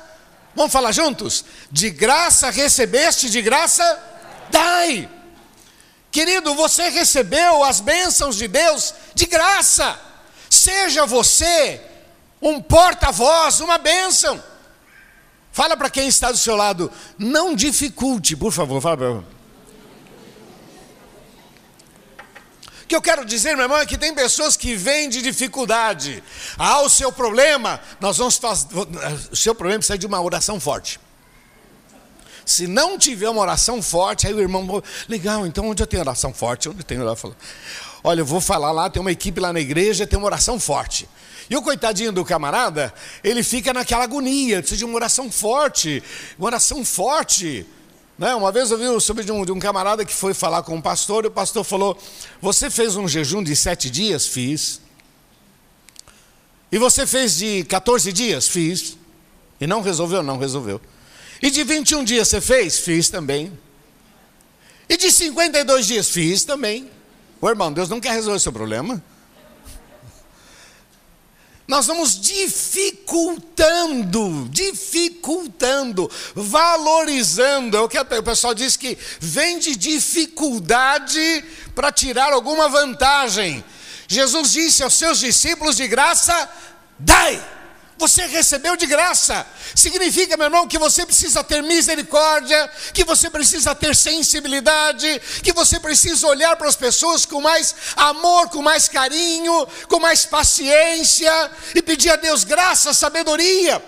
vamos 0.56 0.72
falar 0.72 0.90
juntos? 0.90 1.44
De 1.70 1.88
graça 1.88 2.50
recebeste, 2.50 3.30
de 3.30 3.40
graça, 3.40 3.84
dai. 4.50 5.08
Querido, 6.12 6.54
você 6.54 6.90
recebeu 6.90 7.64
as 7.64 7.81
bênçãos 7.81 8.37
de 8.37 8.47
Deus 8.47 8.95
de 9.14 9.25
graça. 9.25 9.99
Seja 10.50 11.07
você 11.07 11.81
um 12.40 12.61
porta-voz, 12.61 13.61
uma 13.61 13.78
bênção. 13.78 14.42
Fala 15.50 15.75
para 15.75 15.88
quem 15.88 16.07
está 16.09 16.31
do 16.31 16.37
seu 16.37 16.54
lado, 16.54 16.92
não 17.16 17.54
dificulte, 17.54 18.37
por 18.37 18.52
favor, 18.52 18.81
fala 18.83 18.97
para 18.99 19.11
O 22.83 22.87
que 22.87 22.97
eu 22.97 23.00
quero 23.00 23.25
dizer, 23.25 23.54
meu 23.57 23.64
irmão, 23.64 23.78
é 23.78 23.87
que 23.87 23.97
tem 23.97 24.14
pessoas 24.14 24.54
que 24.54 24.76
vêm 24.76 25.09
de 25.09 25.23
dificuldade. 25.23 26.23
Ah, 26.59 26.83
o 26.83 26.90
seu 26.90 27.11
problema, 27.11 27.81
nós 27.99 28.19
vamos 28.19 28.37
fazer. 28.37 28.69
O 29.31 29.37
seu 29.37 29.54
problema 29.54 29.78
precisa 29.78 29.97
de 29.97 30.07
uma 30.07 30.21
oração 30.21 30.61
forte. 30.61 31.00
Se 32.52 32.66
não 32.66 32.99
tiver 32.99 33.30
uma 33.30 33.40
oração 33.40 33.80
forte, 33.80 34.26
aí 34.26 34.35
o 34.35 34.40
irmão, 34.40 34.82
legal, 35.09 35.47
então 35.47 35.66
onde 35.68 35.82
eu 35.82 35.87
tenho 35.87 36.02
oração 36.02 36.35
forte? 36.35 36.68
Onde 36.68 36.80
eu 36.80 36.85
tenho 36.85 37.00
oração? 37.00 37.35
Olha, 38.04 38.21
eu 38.21 38.26
vou 38.26 38.42
falar 38.42 38.71
lá, 38.73 38.90
tem 38.90 39.00
uma 39.00 39.11
equipe 39.11 39.40
lá 39.40 39.54
na 39.54 39.61
igreja, 39.61 40.06
tem 40.06 40.18
uma 40.18 40.26
oração 40.26 40.61
forte. 40.61 41.09
E 41.49 41.56
o 41.56 41.62
coitadinho 41.62 42.12
do 42.12 42.23
camarada, 42.26 42.92
ele 43.25 43.42
fica 43.42 43.73
naquela 43.73 44.04
agonia, 44.04 44.59
precisa 44.59 44.78
de 44.78 44.85
uma 44.85 44.94
oração 44.94 45.30
forte, 45.30 46.02
uma 46.38 46.47
oração 46.47 46.85
forte. 46.85 47.66
Né? 48.18 48.35
Uma 48.35 48.52
vez 48.52 48.71
eu 48.71 48.76
vi 48.76 49.00
sobre 49.00 49.25
de 49.25 49.32
um, 49.32 49.47
de 49.47 49.52
um 49.52 49.59
camarada 49.59 50.04
que 50.04 50.14
foi 50.14 50.35
falar 50.35 50.62
com 50.62 50.75
um 50.75 50.80
pastor, 50.80 51.25
e 51.25 51.28
o 51.28 51.30
pastor 51.30 51.64
falou: 51.64 51.97
Você 52.42 52.68
fez 52.68 52.97
um 52.97 53.09
jejum 53.09 53.42
de 53.42 53.56
sete 53.56 53.88
dias? 53.88 54.26
Fiz. 54.26 54.78
E 56.71 56.76
você 56.76 57.06
fez 57.06 57.37
de 57.37 57.64
14 57.64 58.12
dias? 58.12 58.47
Fiz. 58.47 58.99
E 59.59 59.66
não 59.66 59.80
resolveu? 59.80 60.23
Não 60.23 60.38
resolveu. 60.38 60.80
E 61.42 61.50
de 61.50 61.62
21 61.64 62.04
dias 62.04 62.28
você 62.28 62.40
fez? 62.40 62.78
Fiz 62.78 63.11
também. 63.11 63.52
E 64.88 64.96
de 64.96 65.11
52 65.11 65.87
dias? 65.87 66.08
Fiz 66.08 66.44
também. 66.44 66.88
Ô 67.40 67.49
irmão, 67.49 67.72
Deus 67.72 67.88
não 67.88 68.00
quer 68.00 68.12
resolver 68.12 68.37
o 68.37 68.40
seu 68.40 68.52
problema. 68.52 69.02
Nós 71.66 71.87
vamos 71.87 72.20
dificultando, 72.20 74.46
dificultando, 74.50 76.08
valorizando. 76.34 77.76
É 77.76 77.80
o 77.80 77.88
que 77.88 77.99
o 77.99 78.22
pessoal 78.22 78.54
diz 78.54 78.76
que 78.76 78.96
vem 79.18 79.58
de 79.58 79.75
dificuldade 79.75 81.44
para 81.75 81.90
tirar 81.90 82.32
alguma 82.32 82.68
vantagem. 82.68 83.64
Jesus 84.06 84.52
disse 84.52 84.82
aos 84.82 84.94
seus 84.94 85.18
discípulos 85.18 85.76
de 85.76 85.88
graça: 85.88 86.49
dai. 86.99 87.42
Você 88.02 88.26
recebeu 88.26 88.75
de 88.75 88.85
graça. 88.85 89.47
Significa, 89.76 90.37
meu 90.37 90.47
irmão, 90.47 90.66
que 90.66 90.76
você 90.76 91.06
precisa 91.06 91.44
ter 91.44 91.62
misericórdia, 91.62 92.68
que 92.92 93.04
você 93.04 93.30
precisa 93.30 93.76
ter 93.76 93.94
sensibilidade, 93.94 95.23
que 95.40 95.52
você 95.52 95.78
precisa 95.78 96.26
olhar 96.26 96.56
para 96.56 96.68
as 96.68 96.75
pessoas 96.75 97.25
com 97.25 97.40
mais 97.40 97.73
amor, 97.94 98.49
com 98.49 98.61
mais 98.61 98.88
carinho, 98.88 99.68
com 99.87 100.00
mais 100.00 100.25
paciência 100.25 101.32
e 101.76 101.80
pedir 101.80 102.11
a 102.11 102.16
Deus 102.16 102.42
graça, 102.42 102.92
sabedoria. 102.92 103.80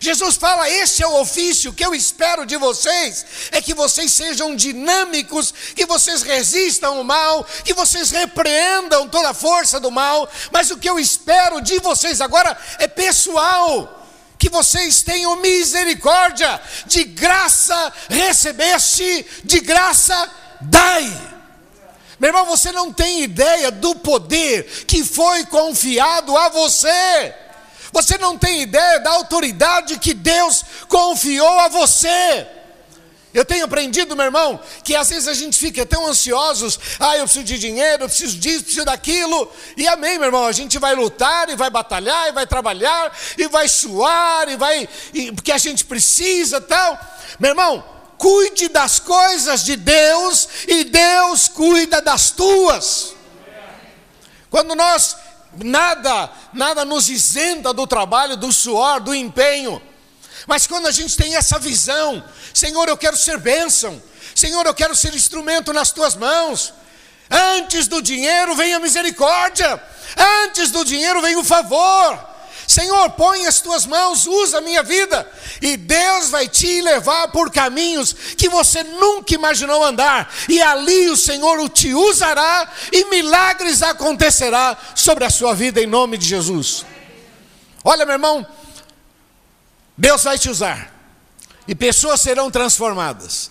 Jesus 0.00 0.36
fala: 0.36 0.68
Esse 0.68 1.02
é 1.02 1.06
o 1.06 1.20
ofício 1.20 1.72
que 1.72 1.84
eu 1.84 1.94
espero 1.94 2.44
de 2.44 2.56
vocês, 2.56 3.24
é 3.50 3.60
que 3.60 3.74
vocês 3.74 4.12
sejam 4.12 4.54
dinâmicos, 4.54 5.52
que 5.74 5.86
vocês 5.86 6.22
resistam 6.22 6.98
ao 6.98 7.04
mal, 7.04 7.44
que 7.64 7.74
vocês 7.74 8.10
repreendam 8.10 9.08
toda 9.08 9.30
a 9.30 9.34
força 9.34 9.80
do 9.80 9.90
mal, 9.90 10.28
mas 10.52 10.70
o 10.70 10.78
que 10.78 10.88
eu 10.88 10.98
espero 10.98 11.60
de 11.60 11.78
vocês 11.78 12.20
agora 12.20 12.56
é 12.78 12.86
pessoal. 12.86 13.92
Que 14.38 14.50
vocês 14.50 15.02
tenham 15.02 15.36
misericórdia, 15.36 16.60
de 16.84 17.04
graça 17.04 17.92
recebeste, 18.10 19.24
de 19.42 19.60
graça 19.60 20.30
dai. 20.60 21.36
Meu 22.18 22.28
irmão, 22.28 22.44
você 22.44 22.70
não 22.70 22.92
tem 22.92 23.22
ideia 23.22 23.70
do 23.70 23.94
poder 23.94 24.84
que 24.86 25.02
foi 25.02 25.44
confiado 25.46 26.36
a 26.36 26.50
você. 26.50 27.34
Você 27.96 28.18
não 28.18 28.36
tem 28.36 28.60
ideia 28.60 29.00
da 29.00 29.12
autoridade 29.12 29.98
que 29.98 30.12
Deus 30.12 30.62
confiou 30.86 31.60
a 31.60 31.68
você. 31.68 32.46
Eu 33.32 33.42
tenho 33.42 33.64
aprendido, 33.64 34.14
meu 34.14 34.26
irmão, 34.26 34.60
que 34.84 34.94
às 34.94 35.08
vezes 35.08 35.26
a 35.26 35.32
gente 35.32 35.56
fica 35.56 35.86
tão 35.86 36.06
ansiosos, 36.06 36.78
ah, 37.00 37.16
eu 37.16 37.24
preciso 37.24 37.46
de 37.46 37.58
dinheiro, 37.58 38.04
eu 38.04 38.08
preciso 38.08 38.36
disso, 38.36 38.64
preciso 38.64 38.84
daquilo, 38.84 39.50
e 39.78 39.88
amém, 39.88 40.18
meu 40.18 40.26
irmão, 40.26 40.44
a 40.44 40.52
gente 40.52 40.78
vai 40.78 40.94
lutar 40.94 41.48
e 41.48 41.56
vai 41.56 41.70
batalhar 41.70 42.28
e 42.28 42.32
vai 42.32 42.46
trabalhar 42.46 43.18
e 43.38 43.48
vai 43.48 43.66
suar 43.66 44.46
e 44.50 44.56
vai, 44.58 44.86
e, 45.14 45.32
porque 45.32 45.50
a 45.50 45.58
gente 45.58 45.82
precisa 45.86 46.60
tal. 46.60 47.00
Meu 47.38 47.52
irmão, 47.52 47.82
cuide 48.18 48.68
das 48.68 48.98
coisas 48.98 49.64
de 49.64 49.74
Deus 49.74 50.46
e 50.68 50.84
Deus 50.84 51.48
cuida 51.48 52.02
das 52.02 52.30
tuas. 52.30 53.14
Quando 54.50 54.74
nós 54.74 55.16
nada, 55.62 56.30
nada 56.52 56.84
nos 56.84 57.08
isenta 57.08 57.72
do 57.72 57.86
trabalho, 57.86 58.36
do 58.36 58.52
suor, 58.52 59.00
do 59.00 59.14
empenho. 59.14 59.80
Mas 60.46 60.66
quando 60.66 60.86
a 60.86 60.90
gente 60.90 61.16
tem 61.16 61.36
essa 61.36 61.58
visão, 61.58 62.22
Senhor, 62.54 62.88
eu 62.88 62.96
quero 62.96 63.16
ser 63.16 63.38
bênção, 63.38 64.00
Senhor, 64.34 64.64
eu 64.66 64.74
quero 64.74 64.94
ser 64.94 65.14
instrumento 65.14 65.72
nas 65.72 65.90
tuas 65.90 66.14
mãos. 66.14 66.72
Antes 67.30 67.88
do 67.88 68.00
dinheiro 68.00 68.54
vem 68.54 68.74
a 68.74 68.78
misericórdia, 68.78 69.82
antes 70.44 70.70
do 70.70 70.84
dinheiro 70.84 71.20
vem 71.20 71.36
o 71.36 71.44
favor. 71.44 72.35
Senhor, 72.66 73.10
põe 73.10 73.46
as 73.46 73.60
tuas 73.60 73.86
mãos, 73.86 74.26
usa 74.26 74.58
a 74.58 74.60
minha 74.60 74.82
vida, 74.82 75.30
e 75.62 75.76
Deus 75.76 76.30
vai 76.30 76.48
te 76.48 76.80
levar 76.82 77.28
por 77.28 77.50
caminhos 77.50 78.12
que 78.12 78.48
você 78.48 78.82
nunca 78.82 79.34
imaginou 79.34 79.84
andar, 79.84 80.32
e 80.48 80.60
ali 80.60 81.08
o 81.08 81.16
Senhor 81.16 81.60
o 81.60 81.68
te 81.68 81.94
usará, 81.94 82.68
e 82.92 83.04
milagres 83.06 83.82
acontecerá 83.82 84.76
sobre 84.94 85.24
a 85.24 85.30
sua 85.30 85.54
vida 85.54 85.80
em 85.80 85.86
nome 85.86 86.18
de 86.18 86.26
Jesus. 86.26 86.84
Olha, 87.84 88.04
meu 88.04 88.14
irmão, 88.14 88.44
Deus 89.96 90.24
vai 90.24 90.36
te 90.36 90.50
usar, 90.50 90.92
e 91.68 91.74
pessoas 91.74 92.20
serão 92.20 92.50
transformadas, 92.50 93.50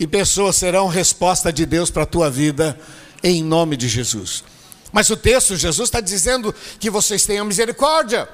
e 0.00 0.06
pessoas 0.06 0.56
serão 0.56 0.88
resposta 0.88 1.52
de 1.52 1.64
Deus 1.64 1.90
para 1.90 2.02
a 2.02 2.06
tua 2.06 2.28
vida, 2.28 2.78
em 3.22 3.42
nome 3.42 3.76
de 3.76 3.88
Jesus. 3.88 4.44
Mas 4.92 5.10
o 5.10 5.16
texto, 5.16 5.56
Jesus 5.56 5.88
está 5.88 6.00
dizendo 6.00 6.54
que 6.80 6.90
vocês 6.90 7.24
tenham 7.24 7.44
misericórdia. 7.44 8.28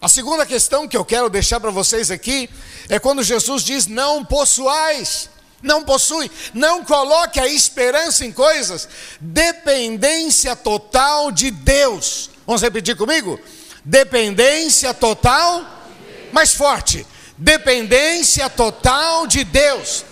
A 0.00 0.08
segunda 0.08 0.46
questão 0.46 0.88
que 0.88 0.96
eu 0.96 1.04
quero 1.04 1.28
deixar 1.28 1.60
para 1.60 1.70
vocês 1.70 2.10
aqui 2.10 2.48
é 2.88 2.98
quando 2.98 3.22
Jesus 3.22 3.62
diz: 3.62 3.86
não 3.86 4.24
possuais, 4.24 5.28
não 5.62 5.84
possui, 5.84 6.30
não 6.54 6.82
coloque 6.82 7.38
a 7.38 7.46
esperança 7.46 8.24
em 8.24 8.32
coisas, 8.32 8.88
dependência 9.20 10.56
total 10.56 11.30
de 11.30 11.50
Deus. 11.50 12.30
Vamos 12.46 12.62
repetir 12.62 12.96
comigo? 12.96 13.38
Dependência 13.84 14.94
total, 14.94 15.66
mais 16.32 16.54
forte, 16.54 17.06
dependência 17.36 18.48
total 18.48 19.26
de 19.26 19.44
Deus. 19.44 20.06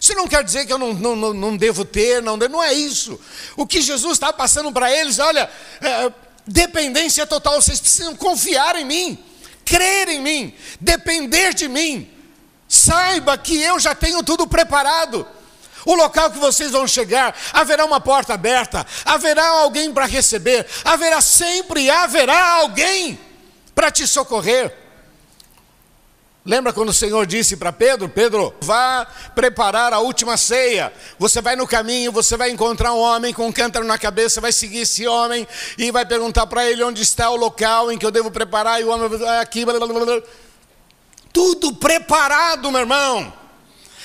Isso 0.00 0.14
não 0.14 0.28
quer 0.28 0.44
dizer 0.44 0.64
que 0.64 0.72
eu 0.72 0.78
não, 0.78 0.94
não, 0.94 1.34
não 1.34 1.56
devo 1.56 1.84
ter, 1.84 2.22
não, 2.22 2.36
não 2.36 2.62
é 2.62 2.72
isso. 2.72 3.20
O 3.56 3.66
que 3.66 3.82
Jesus 3.82 4.12
está 4.12 4.32
passando 4.32 4.70
para 4.70 4.92
eles, 4.92 5.18
olha, 5.18 5.50
é, 5.80 6.12
Dependência 6.48 7.26
total, 7.26 7.60
vocês 7.60 7.78
precisam 7.78 8.16
confiar 8.16 8.74
em 8.76 8.84
mim, 8.84 9.22
crer 9.66 10.08
em 10.08 10.18
mim, 10.18 10.54
depender 10.80 11.52
de 11.52 11.68
mim. 11.68 12.10
Saiba 12.66 13.36
que 13.36 13.60
eu 13.60 13.78
já 13.78 13.94
tenho 13.94 14.22
tudo 14.22 14.46
preparado. 14.46 15.28
O 15.84 15.94
local 15.94 16.30
que 16.30 16.38
vocês 16.38 16.70
vão 16.70 16.88
chegar, 16.88 17.36
haverá 17.52 17.84
uma 17.84 18.00
porta 18.00 18.32
aberta, 18.32 18.86
haverá 19.04 19.46
alguém 19.46 19.92
para 19.92 20.06
receber, 20.06 20.66
haverá 20.84 21.20
sempre 21.20 21.90
haverá 21.90 22.54
alguém 22.54 23.18
para 23.74 23.90
te 23.90 24.06
socorrer. 24.06 24.87
Lembra 26.44 26.72
quando 26.72 26.88
o 26.88 26.94
Senhor 26.94 27.26
disse 27.26 27.56
para 27.56 27.72
Pedro: 27.72 28.08
Pedro, 28.08 28.54
vá 28.60 29.06
preparar 29.34 29.92
a 29.92 29.98
última 29.98 30.36
ceia. 30.36 30.92
Você 31.18 31.42
vai 31.42 31.56
no 31.56 31.66
caminho, 31.66 32.10
você 32.12 32.36
vai 32.36 32.50
encontrar 32.50 32.92
um 32.92 32.98
homem 32.98 33.34
com 33.34 33.46
um 33.46 33.52
cântaro 33.52 33.84
na 33.84 33.98
cabeça, 33.98 34.40
vai 34.40 34.52
seguir 34.52 34.80
esse 34.80 35.06
homem 35.06 35.46
e 35.76 35.90
vai 35.90 36.06
perguntar 36.06 36.46
para 36.46 36.64
ele 36.64 36.82
onde 36.82 37.02
está 37.02 37.28
o 37.28 37.36
local 37.36 37.92
em 37.92 37.98
que 37.98 38.06
eu 38.06 38.10
devo 38.10 38.30
preparar. 38.30 38.80
E 38.80 38.84
o 38.84 38.88
homem 38.88 39.08
vai 39.08 39.40
aqui. 39.40 39.64
Blá, 39.64 39.78
blá, 39.78 39.86
blá. 39.86 40.22
Tudo 41.32 41.74
preparado, 41.74 42.70
meu 42.70 42.80
irmão. 42.80 43.32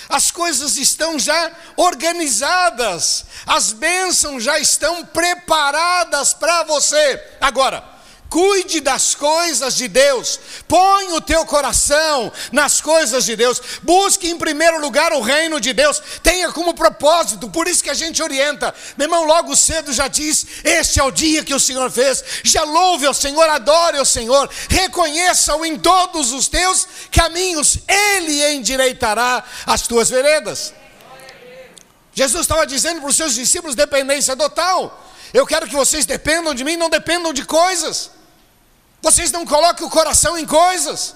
As 0.09 0.29
coisas 0.29 0.77
estão 0.77 1.17
já 1.17 1.51
organizadas, 1.77 3.25
as 3.47 3.71
bênçãos 3.71 4.43
já 4.43 4.59
estão 4.59 5.05
preparadas 5.05 6.33
para 6.33 6.63
você. 6.63 7.23
Agora, 7.39 7.92
Cuide 8.33 8.79
das 8.79 9.13
coisas 9.13 9.75
de 9.75 9.87
Deus. 9.87 10.39
Põe 10.67 11.13
o 11.13 11.21
teu 11.21 11.45
coração 11.45 12.31
nas 12.51 12.81
coisas 12.81 13.25
de 13.25 13.35
Deus. 13.35 13.61
Busque 13.83 14.27
em 14.27 14.39
primeiro 14.39 14.81
lugar 14.81 15.13
o 15.13 15.21
reino 15.21 15.61
de 15.61 15.71
Deus. 15.71 16.01
Tenha 16.23 16.51
como 16.51 16.73
propósito, 16.73 17.47
por 17.47 17.67
isso 17.67 17.83
que 17.83 17.91
a 17.91 17.93
gente 17.93 18.23
orienta. 18.23 18.73
Meu 18.97 19.05
irmão, 19.05 19.23
logo 19.23 19.55
cedo 19.55 19.93
já 19.93 20.07
diz: 20.07 20.47
Este 20.63 20.99
é 20.99 21.03
o 21.03 21.11
dia 21.11 21.43
que 21.43 21.53
o 21.53 21.59
Senhor 21.59 21.91
fez. 21.91 22.23
Já 22.43 22.63
louve 22.63 23.05
ao 23.05 23.13
Senhor, 23.13 23.47
adore 23.47 23.99
ao 23.99 24.05
Senhor. 24.05 24.49
Reconheça-o 24.67 25.63
em 25.63 25.77
todos 25.77 26.31
os 26.31 26.47
teus 26.47 26.87
caminhos. 27.11 27.77
Ele 27.87 28.51
endireitará 28.51 29.43
as 29.67 29.83
tuas 29.83 30.09
veredas. 30.09 30.73
Jesus 32.15 32.41
estava 32.41 32.65
dizendo 32.65 32.99
para 32.99 33.11
os 33.11 33.15
seus 33.15 33.35
discípulos: 33.35 33.75
dependência 33.75 34.35
total. 34.35 35.07
Eu 35.31 35.45
quero 35.45 35.67
que 35.67 35.75
vocês 35.75 36.07
dependam 36.07 36.55
de 36.55 36.63
mim, 36.63 36.77
não 36.77 36.89
dependam 36.89 37.31
de 37.31 37.45
coisas. 37.45 38.22
Vocês 39.03 39.33
não 39.33 39.45
colocam 39.45 39.86
o 39.86 39.89
coração 39.89 40.38
em 40.38 40.45
coisas. 40.45 41.13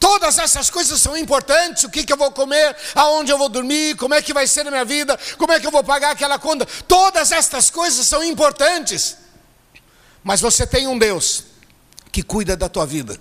Todas 0.00 0.38
essas 0.38 0.70
coisas 0.70 0.98
são 0.98 1.14
importantes. 1.14 1.84
O 1.84 1.90
que, 1.90 2.04
que 2.04 2.12
eu 2.12 2.16
vou 2.16 2.32
comer, 2.32 2.74
aonde 2.94 3.30
eu 3.30 3.36
vou 3.36 3.50
dormir, 3.50 3.94
como 3.96 4.14
é 4.14 4.22
que 4.22 4.32
vai 4.32 4.46
ser 4.46 4.66
a 4.66 4.70
minha 4.70 4.84
vida, 4.84 5.18
como 5.36 5.52
é 5.52 5.60
que 5.60 5.66
eu 5.66 5.70
vou 5.70 5.84
pagar 5.84 6.12
aquela 6.12 6.38
conta. 6.38 6.64
Todas 6.88 7.32
estas 7.32 7.68
coisas 7.68 8.06
são 8.06 8.24
importantes. 8.24 9.18
Mas 10.22 10.40
você 10.40 10.66
tem 10.66 10.86
um 10.86 10.98
Deus 10.98 11.44
que 12.10 12.22
cuida 12.22 12.56
da 12.56 12.66
tua 12.66 12.86
vida 12.86 13.20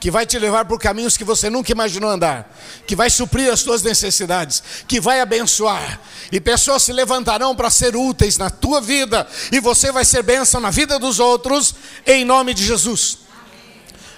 que 0.00 0.10
vai 0.10 0.24
te 0.24 0.38
levar 0.38 0.64
por 0.64 0.78
caminhos 0.78 1.16
que 1.16 1.24
você 1.24 1.50
nunca 1.50 1.72
imaginou 1.72 2.10
andar, 2.10 2.54
que 2.86 2.94
vai 2.94 3.10
suprir 3.10 3.52
as 3.52 3.62
tuas 3.62 3.82
necessidades, 3.82 4.62
que 4.86 5.00
vai 5.00 5.20
abençoar, 5.20 6.00
e 6.30 6.40
pessoas 6.40 6.82
se 6.82 6.92
levantarão 6.92 7.54
para 7.54 7.70
ser 7.70 7.96
úteis 7.96 8.38
na 8.38 8.50
tua 8.50 8.80
vida, 8.80 9.26
e 9.50 9.60
você 9.60 9.90
vai 9.90 10.04
ser 10.04 10.22
bênção 10.22 10.60
na 10.60 10.70
vida 10.70 10.98
dos 10.98 11.18
outros, 11.18 11.74
em 12.06 12.24
nome 12.24 12.54
de 12.54 12.64
Jesus. 12.64 13.18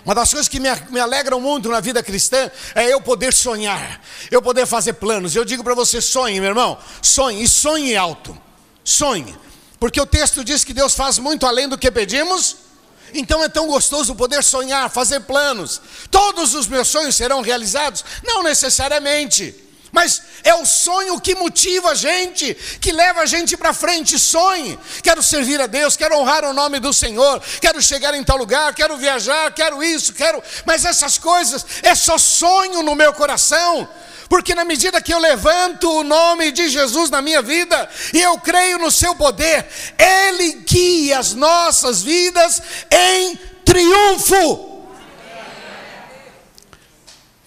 Uma 0.05 0.15
das 0.15 0.31
coisas 0.31 0.49
que 0.49 0.59
me, 0.59 0.69
me 0.91 0.99
alegram 0.99 1.41
muito 1.41 1.69
na 1.69 1.81
vida 1.81 2.03
cristã 2.03 2.51
é 2.75 2.93
eu 2.93 3.01
poder 3.01 3.33
sonhar, 3.33 4.01
eu 4.31 4.41
poder 4.41 4.67
fazer 4.67 4.95
planos. 4.95 5.37
Eu 5.37 5.45
digo 5.45 5.63
para 5.63 5.75
você: 5.75 6.01
sonhe, 6.01 6.41
meu 6.41 6.49
irmão, 6.49 6.79
sonhe, 7.03 7.43
e 7.43 7.49
sonhe 7.49 7.95
alto, 7.95 8.37
sonhe, 8.83 9.37
porque 9.79 10.01
o 10.01 10.07
texto 10.07 10.43
diz 10.43 10.65
que 10.65 10.73
Deus 10.73 10.95
faz 10.95 11.19
muito 11.19 11.47
além 11.47 11.69
do 11.69 11.77
que 11.77 11.91
pedimos 11.91 12.70
então 13.15 13.43
é 13.43 13.49
tão 13.49 13.67
gostoso 13.67 14.15
poder 14.15 14.43
sonhar, 14.43 14.91
fazer 14.91 15.21
planos. 15.21 15.81
Todos 16.11 16.55
os 16.55 16.67
meus 16.67 16.89
sonhos 16.89 17.17
serão 17.17 17.41
realizados? 17.41 18.05
Não 18.25 18.43
necessariamente. 18.43 19.70
Mas 19.93 20.23
é 20.45 20.55
o 20.55 20.65
sonho 20.65 21.21
que 21.21 21.35
motiva 21.35 21.91
a 21.91 21.95
gente, 21.95 22.55
que 22.81 22.93
leva 22.93 23.21
a 23.23 23.27
gente 23.27 23.57
para 23.57 23.73
frente. 23.73 24.19
Sonhe. 24.19 24.79
Quero 25.03 25.23
servir 25.23 25.61
a 25.61 25.67
Deus, 25.67 25.97
quero 25.97 26.17
honrar 26.17 26.45
o 26.45 26.53
nome 26.53 26.79
do 26.79 26.93
Senhor, 26.93 27.43
quero 27.61 27.83
chegar 27.83 28.15
em 28.15 28.23
tal 28.23 28.37
lugar, 28.37 28.75
quero 28.75 28.97
viajar, 28.97 29.53
quero 29.53 29.83
isso, 29.83 30.13
quero. 30.13 30.43
Mas 30.65 30.85
essas 30.85 31.19
coisas 31.19 31.65
é 31.83 31.95
só 31.95 32.17
sonho 32.19 32.83
no 32.83 32.95
meu 32.95 33.13
coração 33.13 33.89
porque 34.31 34.55
na 34.55 34.65
medida 34.65 35.03
que 35.03 35.13
eu 35.13 35.19
levanto 35.19 35.91
o 35.91 36.05
nome 36.05 36.53
de 36.53 36.69
Jesus 36.69 37.11
na 37.11 37.21
minha 37.21 37.43
vida 37.43 37.91
e 38.15 38.23
eu 38.23 38.39
creio 38.39 38.79
no 38.79 38.89
seu 38.89 39.13
poder, 39.17 39.67
Ele 39.99 40.53
guia 40.65 41.19
as 41.19 41.35
nossas 41.35 42.01
vidas 42.01 42.63
em 42.89 43.37
triunfo. 43.65 44.70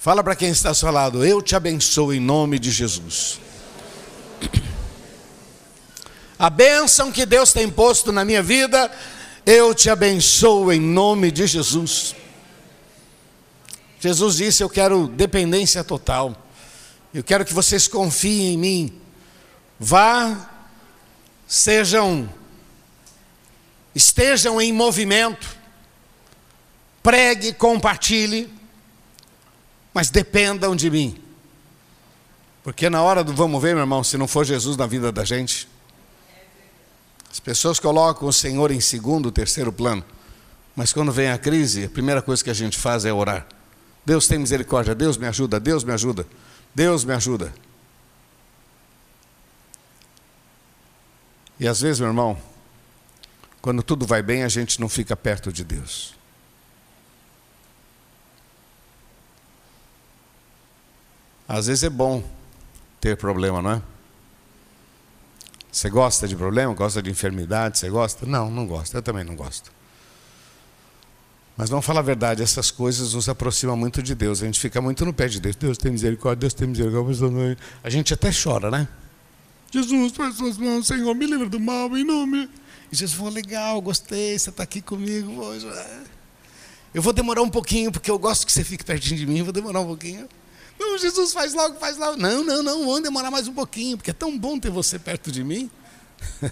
Fala 0.04 0.22
para 0.22 0.36
quem 0.36 0.50
está 0.50 0.68
ao 0.68 0.76
seu 0.76 0.92
lado, 0.92 1.24
eu 1.24 1.42
te 1.42 1.56
abençoo 1.56 2.14
em 2.14 2.20
nome 2.20 2.60
de 2.60 2.70
Jesus. 2.70 3.40
A 6.38 6.50
bênção 6.50 7.10
que 7.10 7.26
Deus 7.26 7.54
tem 7.54 7.70
posto 7.70 8.12
na 8.12 8.26
minha 8.26 8.44
vida, 8.44 8.92
eu 9.46 9.74
te 9.74 9.90
abençoo 9.90 10.74
em 10.74 10.82
nome 10.82 11.32
de 11.32 11.48
Jesus. 11.48 12.14
Jesus 13.98 14.36
disse: 14.36 14.62
Eu 14.62 14.70
quero 14.70 15.08
dependência 15.08 15.82
total. 15.86 16.36
Eu 17.14 17.24
quero 17.24 17.46
que 17.46 17.54
vocês 17.54 17.88
confiem 17.88 18.56
em 18.56 18.58
mim. 18.58 19.02
Vá, 19.80 20.50
sejam, 21.48 22.30
estejam 23.96 24.60
em 24.60 24.74
movimento, 24.74 25.48
pregue, 27.02 27.54
compartilhe, 27.54 28.52
mas 29.94 30.10
dependam 30.10 30.76
de 30.76 30.90
mim. 30.90 31.22
Porque 32.64 32.90
na 32.90 33.02
hora 33.02 33.24
do 33.24 33.34
vamos 33.34 33.62
ver, 33.62 33.74
meu 33.74 33.84
irmão, 33.84 34.04
se 34.04 34.18
não 34.18 34.28
for 34.28 34.46
Jesus 34.46 34.78
na 34.78 34.88
vida 34.88 35.12
da 35.12 35.24
gente, 35.24 35.68
as 37.32 37.40
pessoas 37.40 37.80
colocam 37.80 38.28
o 38.28 38.34
Senhor 38.34 38.72
em 38.72 38.80
segundo, 38.80 39.32
terceiro 39.32 39.72
plano. 39.72 40.04
Mas 40.76 40.94
quando 40.94 41.12
vem 41.12 41.30
a 41.30 41.38
crise, 41.38 41.86
a 41.86 41.90
primeira 41.90 42.22
coisa 42.22 42.44
que 42.44 42.50
a 42.50 42.54
gente 42.54 42.78
faz 42.78 43.06
é 43.06 43.14
orar. 43.14 43.46
Deus 44.06 44.28
tem 44.28 44.40
misericórdia, 44.40 44.96
Deus 44.96 45.18
me 45.18 45.28
ajuda, 45.28 45.60
Deus 45.60 45.84
me 45.84 45.94
ajuda. 45.94 46.26
Deus 46.74 47.04
me 47.04 47.14
ajuda. 47.14 47.54
E 51.60 51.68
às 51.68 51.82
vezes, 51.82 52.00
meu 52.00 52.10
irmão, 52.10 52.38
quando 53.62 53.84
tudo 53.84 54.06
vai 54.06 54.22
bem, 54.22 54.44
a 54.44 54.50
gente 54.50 54.82
não 54.82 54.90
fica 54.90 55.16
perto 55.16 55.54
de 55.54 55.64
Deus. 55.64 56.16
Às 61.48 61.68
vezes 61.68 61.84
é 61.84 61.90
bom 61.90 62.24
ter 63.00 63.18
problema, 63.18 63.62
não 63.62 63.72
é? 63.72 63.82
Você 65.72 65.90
gosta 65.90 66.28
de 66.28 66.36
problema? 66.36 66.74
Gosta 66.74 67.02
de 67.02 67.10
enfermidade? 67.10 67.80
Você 67.80 67.90
gosta? 67.90 68.26
Não, 68.26 68.50
não 68.50 68.68
gosta. 68.68 69.00
Eu 69.00 69.02
também 69.02 69.24
não 69.24 69.36
gosto. 69.36 69.72
Mas 71.58 71.70
vamos 71.70 71.86
falar 71.86 72.00
a 72.00 72.04
verdade, 72.04 72.42
essas 72.42 72.72
coisas 72.72 73.14
nos 73.14 73.30
aproximam 73.30 73.78
muito 73.78 74.02
de 74.02 74.16
Deus. 74.16 74.42
A 74.42 74.46
gente 74.46 74.60
fica 74.60 74.82
muito 74.82 75.06
no 75.06 75.14
pé 75.14 75.28
de 75.28 75.40
Deus. 75.40 75.56
Deus 75.56 75.78
tem 75.78 75.92
misericórdia, 75.92 76.42
Deus 76.42 76.54
tem 76.54 76.68
misericórdia. 76.68 77.58
A 77.84 77.90
gente 77.90 78.14
até 78.14 78.32
chora, 78.32 78.72
né? 78.72 78.88
Jesus, 79.72 80.12
faz 80.14 80.36
suas 80.36 80.58
mãos, 80.58 80.86
Senhor, 80.86 81.14
me 81.16 81.26
livra 81.26 81.50
do 81.50 81.60
mal, 81.60 81.96
em 81.98 82.04
nome. 82.04 82.50
E 82.92 82.96
Jesus 82.96 83.18
falou, 83.18 83.34
legal, 83.34 83.82
gostei, 83.82 84.38
você 84.38 84.52
está 84.52 84.62
aqui 84.62 84.82
comigo. 84.82 85.44
Eu 86.94 87.02
vou 87.02 87.12
demorar 87.12 87.42
um 87.42 87.50
pouquinho, 87.50 87.92
porque 87.92 88.12
eu 88.12 88.20
gosto 88.20 88.46
que 88.46 88.52
você 88.52 88.64
fique 88.64 88.86
pertinho 88.86 89.18
de 89.18 89.26
mim, 89.26 89.42
vou 89.42 89.52
demorar 89.52 89.80
um 89.80 89.88
pouquinho. 89.88 90.30
Não, 90.80 90.98
Jesus, 90.98 91.34
faz 91.34 91.54
logo, 91.54 91.80
faz 91.80 91.98
logo. 91.98 92.18
Não, 92.18 92.44
não, 92.44 92.62
não, 92.64 92.86
vamos 92.86 93.04
demorar 93.04 93.32
mais 93.32 93.48
um 93.48 93.54
pouquinho, 93.54 93.98
porque 93.98 94.12
é 94.12 94.14
tão 94.14 94.38
bom 94.38 94.60
ter 94.60 94.70
você 94.70 95.00
perto 95.00 95.32
de 95.32 95.44
mim. 95.44 95.70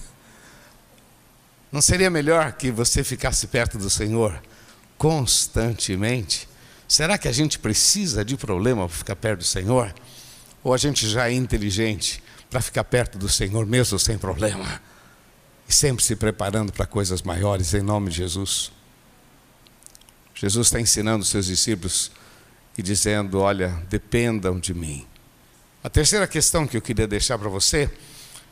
Não 1.71 1.81
seria 1.81 2.09
melhor 2.09 2.51
que 2.51 2.69
você 2.69 3.01
ficasse 3.01 3.47
perto 3.47 3.77
do 3.77 3.89
Senhor? 3.89 4.41
constantemente, 5.01 6.47
será 6.87 7.17
que 7.17 7.27
a 7.27 7.31
gente 7.31 7.57
precisa 7.57 8.23
de 8.23 8.37
problema 8.37 8.87
para 8.87 8.95
ficar 8.95 9.15
perto 9.15 9.39
do 9.39 9.45
Senhor? 9.45 9.91
Ou 10.63 10.75
a 10.75 10.77
gente 10.77 11.09
já 11.09 11.27
é 11.27 11.33
inteligente 11.33 12.21
para 12.51 12.61
ficar 12.61 12.83
perto 12.83 13.17
do 13.17 13.27
Senhor 13.27 13.65
mesmo 13.65 13.97
sem 13.97 14.15
problema? 14.15 14.79
E 15.67 15.73
sempre 15.73 16.03
se 16.03 16.15
preparando 16.15 16.71
para 16.71 16.85
coisas 16.85 17.23
maiores 17.23 17.73
em 17.73 17.81
nome 17.81 18.11
de 18.11 18.17
Jesus. 18.17 18.71
Jesus 20.35 20.67
está 20.67 20.79
ensinando 20.79 21.23
os 21.23 21.29
seus 21.29 21.47
discípulos 21.47 22.11
e 22.81 22.83
dizendo: 22.83 23.39
Olha, 23.39 23.69
dependam 23.89 24.59
de 24.59 24.73
mim. 24.73 25.07
A 25.83 25.89
terceira 25.89 26.27
questão 26.27 26.67
que 26.67 26.75
eu 26.75 26.81
queria 26.81 27.07
deixar 27.07 27.37
para 27.37 27.47
você 27.47 27.89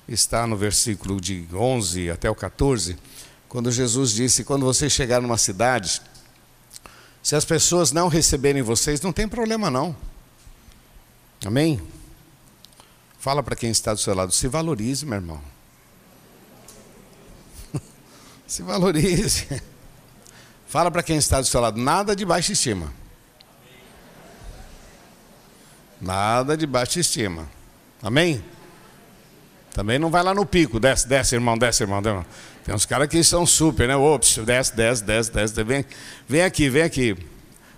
está 0.08 0.48
no 0.48 0.56
versículo 0.56 1.20
de 1.20 1.48
11 1.52 2.12
até 2.12 2.30
o 2.30 2.36
14, 2.36 2.96
quando 3.50 3.72
Jesus 3.72 4.12
disse: 4.12 4.44
Quando 4.44 4.66
você 4.66 4.90
chegar 4.90 5.20
numa 5.22 5.38
cidade 5.38 6.02
se 7.22 7.36
as 7.36 7.44
pessoas 7.44 7.92
não 7.92 8.08
receberem 8.08 8.62
vocês, 8.62 9.02
não 9.02 9.12
tem 9.12 9.28
problema 9.28 9.70
não. 9.70 9.96
Amém? 11.46 11.82
Fala 13.20 13.44
para 13.44 13.56
quem 13.56 13.70
está 13.72 13.94
do 13.94 14.00
seu 14.00 14.14
lado, 14.16 14.32
se 14.32 14.48
valorize, 14.48 15.06
meu 15.06 15.16
irmão. 15.16 15.42
Se 18.48 18.64
valorize. 18.64 19.48
Fala 20.68 20.90
para 20.90 21.04
quem 21.04 21.18
está 21.18 21.42
do 21.42 21.48
seu 21.48 21.60
lado, 21.60 21.80
nada 21.80 22.16
de 22.16 22.26
baixa 22.26 22.54
estima. 22.54 22.94
Nada 26.02 26.56
de 26.56 26.66
baixa 26.66 27.00
estima. 27.00 27.50
Amém? 28.02 28.44
Também 29.74 30.00
não 30.00 30.10
vai 30.10 30.24
lá 30.24 30.34
no 30.34 30.46
pico, 30.46 30.80
desce, 30.80 31.08
desce, 31.08 31.36
irmão, 31.36 31.58
desce, 31.58 31.84
irmão. 31.84 32.02
Desce, 32.02 32.16
irmão. 32.16 32.26
Tem 32.64 32.76
uns 32.76 32.86
caras 32.86 33.08
que 33.08 33.24
são 33.24 33.46
super, 33.46 33.88
né? 33.88 33.96
Ops, 33.96 34.38
desce, 34.46 34.76
desce, 34.76 35.04
desce, 35.04 35.32
desce. 35.32 35.64
Vem, 35.64 35.86
vem 36.28 36.44
aqui, 36.44 36.70
vem 36.70 36.84
aqui. 36.84 37.18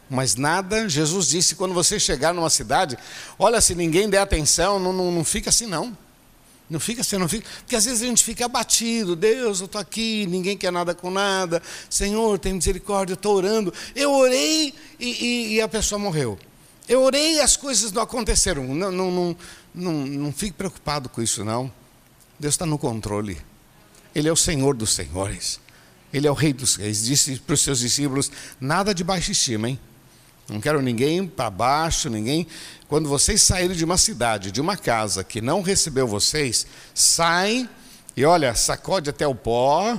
Mas 0.09 0.35
nada, 0.35 0.89
Jesus 0.89 1.29
disse, 1.29 1.55
quando 1.55 1.73
você 1.73 1.99
chegar 1.99 2.33
numa 2.33 2.49
cidade, 2.49 2.97
olha, 3.39 3.61
se 3.61 3.73
ninguém 3.73 4.09
der 4.09 4.17
atenção, 4.17 4.79
não, 4.79 4.91
não, 4.91 5.11
não 5.11 5.23
fica 5.23 5.49
assim 5.49 5.65
não. 5.65 5.95
Não 6.69 6.79
fica 6.79 7.01
assim, 7.01 7.17
não 7.17 7.27
fica. 7.27 7.45
Porque 7.59 7.75
às 7.75 7.83
vezes 7.83 8.01
a 8.01 8.05
gente 8.05 8.23
fica 8.23 8.45
abatido. 8.45 9.13
Deus, 9.15 9.59
eu 9.59 9.65
estou 9.65 9.79
aqui, 9.79 10.25
ninguém 10.27 10.57
quer 10.57 10.71
nada 10.71 10.95
com 10.95 11.11
nada. 11.11 11.61
Senhor, 11.89 12.39
tem 12.39 12.53
misericórdia, 12.53 13.11
eu 13.11 13.15
estou 13.15 13.35
orando. 13.35 13.73
Eu 13.93 14.11
orei 14.11 14.73
e, 14.97 15.09
e, 15.09 15.55
e, 15.55 15.61
a 15.61 15.67
pessoa 15.67 15.99
morreu. 15.99 16.39
Eu 16.87 17.01
orei 17.01 17.35
e 17.35 17.41
as 17.41 17.55
coisas 17.55 17.91
não 17.91 18.01
aconteceram. 18.01 18.63
Não, 18.63 18.91
não, 18.91 19.11
não, 19.11 19.37
não, 19.73 19.93
não 19.93 20.33
fique 20.33 20.53
preocupado 20.53 21.09
com 21.09 21.21
isso, 21.21 21.45
não. 21.45 21.71
Deus 22.39 22.53
está 22.53 22.65
no 22.65 22.77
controle. 22.77 23.39
Ele 24.13 24.27
é 24.27 24.31
o 24.31 24.35
Senhor 24.35 24.75
dos 24.75 24.93
senhores. 24.93 25.59
Ele 26.13 26.27
é 26.27 26.31
o 26.31 26.33
Rei 26.33 26.51
dos 26.51 26.75
reis. 26.75 27.03
Disse 27.03 27.39
para 27.39 27.53
os 27.53 27.61
seus 27.61 27.79
discípulos: 27.79 28.31
nada 28.59 28.93
de 28.93 29.03
baixa 29.03 29.31
estima, 29.31 29.69
hein? 29.69 29.79
Não 30.49 30.59
quero 30.59 30.81
ninguém 30.81 31.25
para 31.25 31.49
baixo, 31.49 32.09
ninguém. 32.09 32.45
Quando 32.87 33.07
vocês 33.07 33.41
saírem 33.41 33.77
de 33.77 33.85
uma 33.85 33.97
cidade, 33.97 34.51
de 34.51 34.59
uma 34.59 34.75
casa 34.75 35.23
que 35.23 35.39
não 35.39 35.61
recebeu 35.61 36.05
vocês, 36.05 36.67
saem 36.93 37.69
e 38.17 38.25
olha, 38.25 38.53
sacode 38.53 39.09
até 39.09 39.25
o 39.25 39.33
pó, 39.33 39.97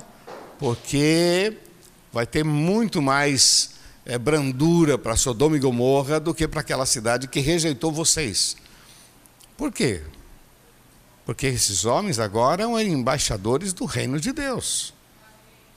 porque 0.58 1.56
vai 2.12 2.26
ter 2.26 2.44
muito 2.44 3.00
mais 3.00 3.70
é, 4.04 4.18
brandura 4.18 4.98
para 4.98 5.16
Sodoma 5.16 5.56
e 5.56 5.60
Gomorra 5.60 6.18
do 6.18 6.34
que 6.34 6.48
para 6.48 6.60
aquela 6.60 6.86
cidade 6.86 7.28
que 7.28 7.40
rejeitou 7.40 7.92
vocês. 7.92 8.56
Por 9.56 9.72
quê? 9.72 10.02
Porque 11.24 11.46
esses 11.46 11.84
homens 11.84 12.18
agora 12.18 12.64
são 12.64 12.80
embaixadores 12.80 13.72
do 13.72 13.84
reino 13.84 14.18
de 14.18 14.32
Deus. 14.32 14.92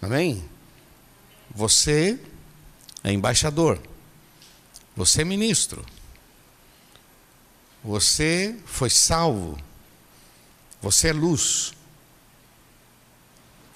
Amém? 0.01 0.43
Você 1.53 2.19
é 3.03 3.11
embaixador. 3.11 3.79
Você 4.95 5.21
é 5.21 5.25
ministro. 5.25 5.85
Você 7.83 8.55
foi 8.65 8.89
salvo. 8.89 9.57
Você 10.81 11.09
é 11.09 11.13
luz. 11.13 11.73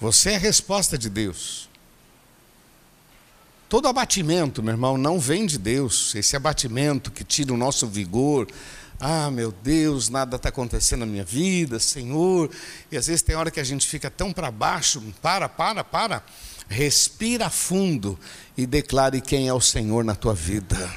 Você 0.00 0.30
é 0.30 0.36
a 0.36 0.38
resposta 0.38 0.98
de 0.98 1.08
Deus. 1.08 1.69
Todo 3.70 3.86
abatimento, 3.86 4.64
meu 4.64 4.74
irmão, 4.74 4.98
não 4.98 5.20
vem 5.20 5.46
de 5.46 5.56
Deus. 5.56 6.12
Esse 6.16 6.34
abatimento 6.34 7.08
que 7.08 7.22
tira 7.22 7.54
o 7.54 7.56
nosso 7.56 7.86
vigor. 7.86 8.48
Ah, 8.98 9.30
meu 9.30 9.52
Deus, 9.52 10.08
nada 10.08 10.34
está 10.34 10.48
acontecendo 10.48 11.00
na 11.00 11.06
minha 11.06 11.22
vida, 11.22 11.78
Senhor. 11.78 12.50
E 12.90 12.96
às 12.96 13.06
vezes 13.06 13.22
tem 13.22 13.36
hora 13.36 13.48
que 13.48 13.60
a 13.60 13.64
gente 13.64 13.86
fica 13.86 14.10
tão 14.10 14.32
para 14.32 14.50
baixo. 14.50 15.00
Para, 15.22 15.48
para, 15.48 15.84
para. 15.84 16.20
Respira 16.68 17.48
fundo 17.48 18.18
e 18.58 18.66
declare 18.66 19.20
quem 19.20 19.46
é 19.46 19.54
o 19.54 19.60
Senhor 19.60 20.04
na 20.04 20.16
tua 20.16 20.34
vida. 20.34 20.92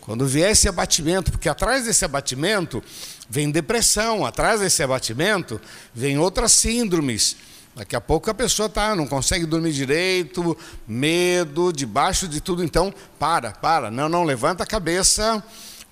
Quando 0.00 0.26
vier 0.26 0.52
esse 0.52 0.70
abatimento, 0.70 1.30
porque 1.30 1.46
atrás 1.46 1.84
desse 1.84 2.06
abatimento 2.06 2.82
vem 3.28 3.50
depressão, 3.50 4.24
atrás 4.24 4.60
desse 4.60 4.82
abatimento 4.82 5.60
vem 5.94 6.16
outras 6.16 6.52
síndromes. 6.52 7.36
Daqui 7.76 7.94
a 7.94 8.00
pouco 8.00 8.30
a 8.30 8.34
pessoa 8.34 8.70
tá, 8.70 8.96
não 8.96 9.06
consegue 9.06 9.44
dormir 9.44 9.70
direito, 9.70 10.56
medo, 10.88 11.70
debaixo 11.70 12.26
de 12.26 12.40
tudo. 12.40 12.64
Então, 12.64 12.92
para, 13.18 13.50
para, 13.50 13.90
não, 13.90 14.08
não, 14.08 14.24
levanta 14.24 14.62
a 14.62 14.66
cabeça 14.66 15.44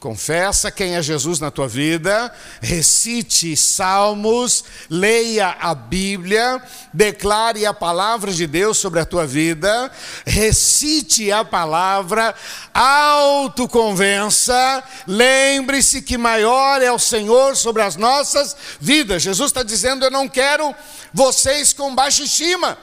Confessa 0.04 0.70
quem 0.70 0.96
é 0.96 1.02
Jesus 1.02 1.40
na 1.40 1.50
tua 1.50 1.66
vida, 1.66 2.30
recite 2.60 3.56
salmos, 3.56 4.62
leia 4.90 5.56
a 5.58 5.74
Bíblia, 5.74 6.62
declare 6.92 7.64
a 7.64 7.72
palavra 7.72 8.30
de 8.30 8.46
Deus 8.46 8.76
sobre 8.76 9.00
a 9.00 9.06
tua 9.06 9.26
vida, 9.26 9.90
recite 10.26 11.32
a 11.32 11.42
palavra, 11.42 12.34
autoconvença, 12.74 14.84
lembre-se 15.06 16.02
que 16.02 16.18
maior 16.18 16.82
é 16.82 16.92
o 16.92 16.98
Senhor 16.98 17.56
sobre 17.56 17.80
as 17.80 17.96
nossas 17.96 18.54
vidas. 18.78 19.22
Jesus 19.22 19.52
está 19.52 19.62
dizendo: 19.62 20.04
Eu 20.04 20.10
não 20.10 20.28
quero 20.28 20.74
vocês 21.14 21.72
com 21.72 21.94
baixa 21.94 22.24
estima. 22.24 22.76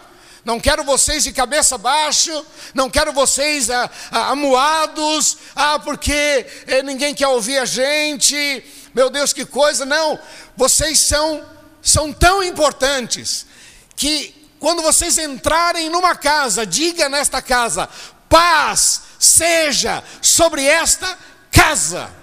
Não 0.43 0.59
quero 0.59 0.83
vocês 0.83 1.23
de 1.23 1.31
cabeça 1.31 1.77
baixa, 1.77 2.43
não 2.73 2.89
quero 2.89 3.13
vocês 3.13 3.69
ah, 3.69 3.89
ah, 4.11 4.29
amuados, 4.29 5.37
ah, 5.55 5.77
porque 5.79 6.45
eh, 6.67 6.81
ninguém 6.83 7.13
quer 7.13 7.27
ouvir 7.27 7.59
a 7.59 7.65
gente, 7.65 8.63
meu 8.93 9.09
Deus, 9.09 9.33
que 9.33 9.45
coisa. 9.45 9.85
Não, 9.85 10.19
vocês 10.57 10.99
são, 10.99 11.45
são 11.81 12.11
tão 12.11 12.43
importantes 12.43 13.45
que 13.95 14.49
quando 14.59 14.81
vocês 14.81 15.17
entrarem 15.17 15.89
numa 15.89 16.15
casa, 16.15 16.65
diga 16.65 17.07
nesta 17.07 17.41
casa: 17.41 17.87
paz 18.27 19.01
seja 19.19 20.03
sobre 20.21 20.65
esta 20.65 21.17
casa. 21.51 22.20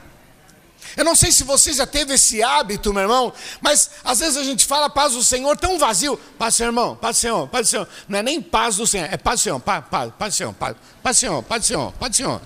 Eu 0.98 1.04
não 1.04 1.14
sei 1.14 1.30
se 1.30 1.44
você 1.44 1.72
já 1.72 1.86
teve 1.86 2.14
esse 2.14 2.42
hábito, 2.42 2.92
meu 2.92 3.02
irmão, 3.02 3.32
mas 3.60 3.88
às 4.02 4.18
vezes 4.18 4.36
a 4.36 4.42
gente 4.42 4.66
fala 4.66 4.90
paz 4.90 5.12
do 5.12 5.22
Senhor 5.22 5.56
tão 5.56 5.78
vazio. 5.78 6.16
Paz 6.36 6.54
do 6.54 6.56
Senhor, 6.56 6.68
irmão, 6.70 6.96
paz 6.96 7.16
do 7.16 7.20
Senhor, 7.20 7.46
paz 7.46 7.66
do 7.68 7.70
Senhor. 7.70 7.88
Não 8.08 8.18
é 8.18 8.22
nem 8.24 8.42
paz 8.42 8.74
do 8.78 8.84
Senhor, 8.84 9.08
é 9.08 9.16
paz 9.16 9.38
do 9.38 9.44
Senhor, 9.44 9.60
paz, 9.60 9.84
paz, 9.88 10.12
paz 10.18 10.34
do 10.34 10.36
Senhor, 10.36 10.52
paz, 10.54 10.76
paz 11.00 11.16
do 11.16 11.20
Senhor, 11.20 11.42
paz 11.44 11.62
do 11.62 11.66
Senhor, 11.66 11.92
paz 11.92 12.10
do 12.10 12.16
Senhor. 12.16 12.40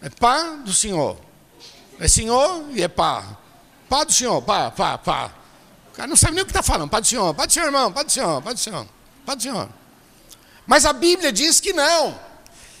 É 0.00 0.08
paz 0.08 0.64
do 0.64 0.72
Senhor. 0.72 1.18
É 2.00 2.08
Senhor 2.08 2.64
e 2.70 2.82
é 2.82 2.88
pá. 2.88 3.36
Pá 3.90 4.04
do 4.04 4.12
Senhor, 4.12 4.40
pá, 4.40 4.70
pá, 4.70 4.96
pá. 4.96 5.30
O 5.92 5.96
cara 5.96 6.08
não 6.08 6.16
sabe 6.16 6.32
nem 6.32 6.44
o 6.44 6.46
que 6.46 6.52
está 6.52 6.62
falando. 6.62 6.88
Pá 6.88 6.98
do 6.98 7.06
Senhor, 7.06 7.34
pá 7.34 7.44
do 7.44 7.52
Senhor, 7.52 7.66
irmão, 7.66 7.92
pá 7.92 8.02
do 8.02 8.10
Senhor, 8.10 8.40
pá 8.40 8.54
do 8.54 8.58
Senhor, 8.58 8.86
pá 9.26 9.34
do 9.34 9.42
Senhor. 9.42 9.68
Mas 10.66 10.86
a 10.86 10.94
Bíblia 10.94 11.30
diz 11.30 11.60
que 11.60 11.74
não. 11.74 12.18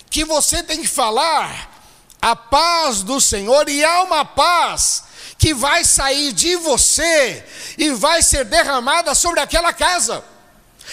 Que 0.08 0.24
você 0.24 0.62
tem 0.62 0.80
que 0.80 0.88
falar 0.88 1.75
a 2.20 2.34
paz 2.34 3.02
do 3.02 3.20
Senhor 3.20 3.68
e 3.68 3.84
há 3.84 4.02
uma 4.02 4.24
paz 4.24 5.04
que 5.38 5.52
vai 5.52 5.84
sair 5.84 6.32
de 6.32 6.56
você 6.56 7.44
e 7.76 7.90
vai 7.90 8.22
ser 8.22 8.44
derramada 8.44 9.14
sobre 9.14 9.40
aquela 9.40 9.72
casa, 9.72 10.24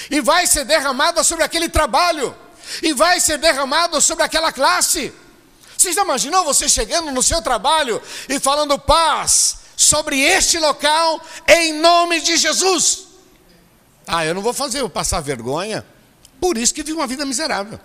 e 0.10 0.20
vai 0.22 0.46
ser 0.48 0.66
derramada 0.66 1.24
sobre 1.24 1.44
aquele 1.44 1.70
trabalho, 1.70 2.36
e 2.82 2.94
vai 2.94 3.20
ser 3.20 3.38
derramada 3.38 4.00
sobre 4.02 4.24
aquela 4.24 4.52
classe. 4.52 5.14
Você 5.78 5.92
já 5.92 6.04
imaginou 6.04 6.44
você 6.44 6.70
chegando 6.70 7.12
no 7.12 7.24
seu 7.24 7.42
trabalho 7.42 8.02
e 8.30 8.40
falando 8.40 8.78
paz 8.80 9.58
sobre 9.76 10.20
este 10.20 10.58
local 10.58 11.22
em 11.48 11.74
nome 11.74 12.22
de 12.22 12.38
Jesus? 12.38 13.08
Ah, 14.08 14.26
eu 14.26 14.34
não 14.34 14.42
vou 14.42 14.54
fazer, 14.54 14.82
eu 14.82 14.90
passar 14.90 15.22
vergonha. 15.22 15.86
Por 16.40 16.58
isso 16.58 16.74
que 16.74 16.84
vivo 16.84 17.00
uma 17.00 17.08
vida 17.08 17.26
miserável. 17.26 17.80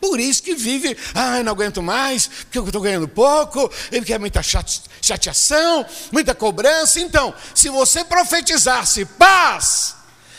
Por 0.00 0.20
isso 0.20 0.42
que 0.42 0.54
vive, 0.54 0.96
ah, 1.14 1.42
não 1.42 1.52
aguento 1.52 1.82
mais, 1.82 2.26
porque 2.26 2.58
eu 2.58 2.64
estou 2.66 2.82
ganhando 2.82 3.08
pouco, 3.08 3.70
ele 3.90 4.04
quer 4.04 4.18
muita 4.18 4.42
chateação, 4.42 5.86
muita 6.12 6.34
cobrança. 6.34 7.00
Então, 7.00 7.34
se 7.54 7.68
você 7.68 8.04
profetizasse 8.04 9.04
paz 9.04 9.96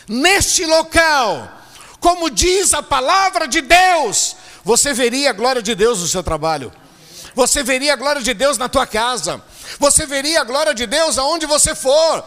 neste 0.08 0.66
local, 0.66 1.52
como 2.00 2.30
diz 2.30 2.74
a 2.74 2.84
palavra 2.84 3.48
de 3.48 3.62
Deus, 3.62 4.36
você 4.64 4.94
veria 4.94 5.32
a 5.32 5.34
glória 5.34 5.62
de 5.62 5.74
Deus 5.74 6.00
no 6.00 6.08
seu 6.08 6.24
trabalho. 6.24 6.72
Você 7.34 7.62
veria 7.64 7.94
a 7.94 7.96
glória 7.96 8.22
de 8.22 8.34
Deus 8.34 8.58
na 8.58 8.68
tua 8.68 8.88
casa. 8.88 9.42
Você 9.80 10.06
veria 10.06 10.42
a 10.42 10.44
glória 10.44 10.74
de 10.74 10.86
Deus 10.88 11.18
aonde 11.18 11.46
você 11.46 11.76
for 11.76 12.24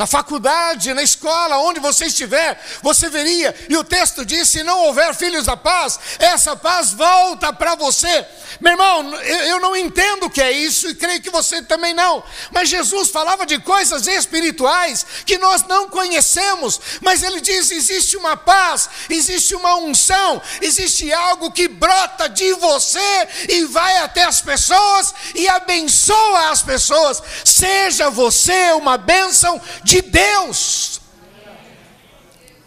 na 0.00 0.06
faculdade, 0.06 0.94
na 0.94 1.02
escola, 1.02 1.58
onde 1.58 1.78
você 1.78 2.06
estiver, 2.06 2.58
você 2.80 3.10
veria, 3.10 3.54
e 3.68 3.76
o 3.76 3.84
texto 3.84 4.24
diz: 4.24 4.48
se 4.48 4.62
não 4.62 4.86
houver 4.86 5.14
filhos 5.14 5.44
da 5.44 5.58
paz, 5.58 6.00
essa 6.18 6.56
paz 6.56 6.90
volta 6.92 7.52
para 7.52 7.74
você. 7.74 8.26
Meu 8.62 8.72
irmão, 8.72 9.14
eu 9.14 9.60
não 9.60 9.76
entendo 9.76 10.24
o 10.24 10.30
que 10.30 10.40
é 10.40 10.50
isso 10.50 10.88
e 10.88 10.94
creio 10.94 11.20
que 11.20 11.28
você 11.28 11.60
também 11.60 11.92
não, 11.92 12.24
mas 12.50 12.70
Jesus 12.70 13.10
falava 13.10 13.44
de 13.44 13.58
coisas 13.58 14.06
espirituais 14.06 15.04
que 15.26 15.36
nós 15.36 15.64
não 15.64 15.90
conhecemos, 15.90 16.80
mas 17.02 17.22
ele 17.22 17.42
diz: 17.42 17.70
existe 17.70 18.16
uma 18.16 18.38
paz, 18.38 18.88
existe 19.10 19.54
uma 19.54 19.76
unção, 19.76 20.40
existe 20.62 21.12
algo 21.12 21.50
que 21.50 21.68
brota 21.68 22.26
de 22.26 22.54
você 22.54 23.28
e 23.50 23.66
vai 23.66 23.98
até 23.98 24.24
as 24.24 24.40
pessoas 24.40 25.12
e 25.34 25.46
abençoa 25.46 26.48
as 26.48 26.62
pessoas. 26.62 27.22
Seja 27.44 28.08
você 28.08 28.72
uma 28.72 28.96
bênção 28.96 29.60
de 29.89 29.89
Deus. 30.00 31.00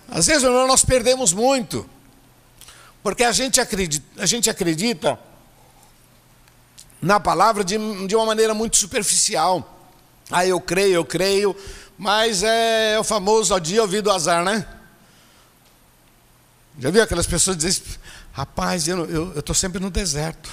Às 0.09 0.27
vezes, 0.27 0.43
irmão, 0.43 0.67
nós 0.67 0.83
perdemos 0.83 1.33
muito, 1.33 1.89
porque 3.01 3.23
a 3.23 3.31
gente 3.31 3.59
acredita, 3.59 4.21
a 4.21 4.25
gente 4.25 4.49
acredita 4.49 5.17
na 7.01 7.19
palavra 7.19 7.63
de, 7.63 7.77
de 8.07 8.15
uma 8.15 8.25
maneira 8.25 8.53
muito 8.53 8.77
superficial. 8.77 9.89
Ah, 10.29 10.45
eu 10.45 10.59
creio, 10.59 10.95
eu 10.95 11.05
creio, 11.05 11.55
mas 11.97 12.43
é, 12.43 12.93
é 12.93 12.99
o 12.99 13.03
famoso 13.03 13.53
ao 13.53 13.59
dia 13.59 13.81
ouvido 13.81 14.11
azar, 14.11 14.43
né? 14.43 14.67
Já 16.79 16.89
viu 16.89 17.03
aquelas 17.03 17.27
pessoas 17.27 17.57
dizem, 17.57 17.83
rapaz, 18.31 18.87
eu 18.87 19.37
estou 19.37 19.55
sempre 19.55 19.79
no 19.79 19.89
deserto. 19.89 20.49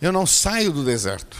Eu 0.00 0.12
não 0.12 0.26
saio 0.26 0.72
do 0.72 0.84
deserto. 0.84 1.36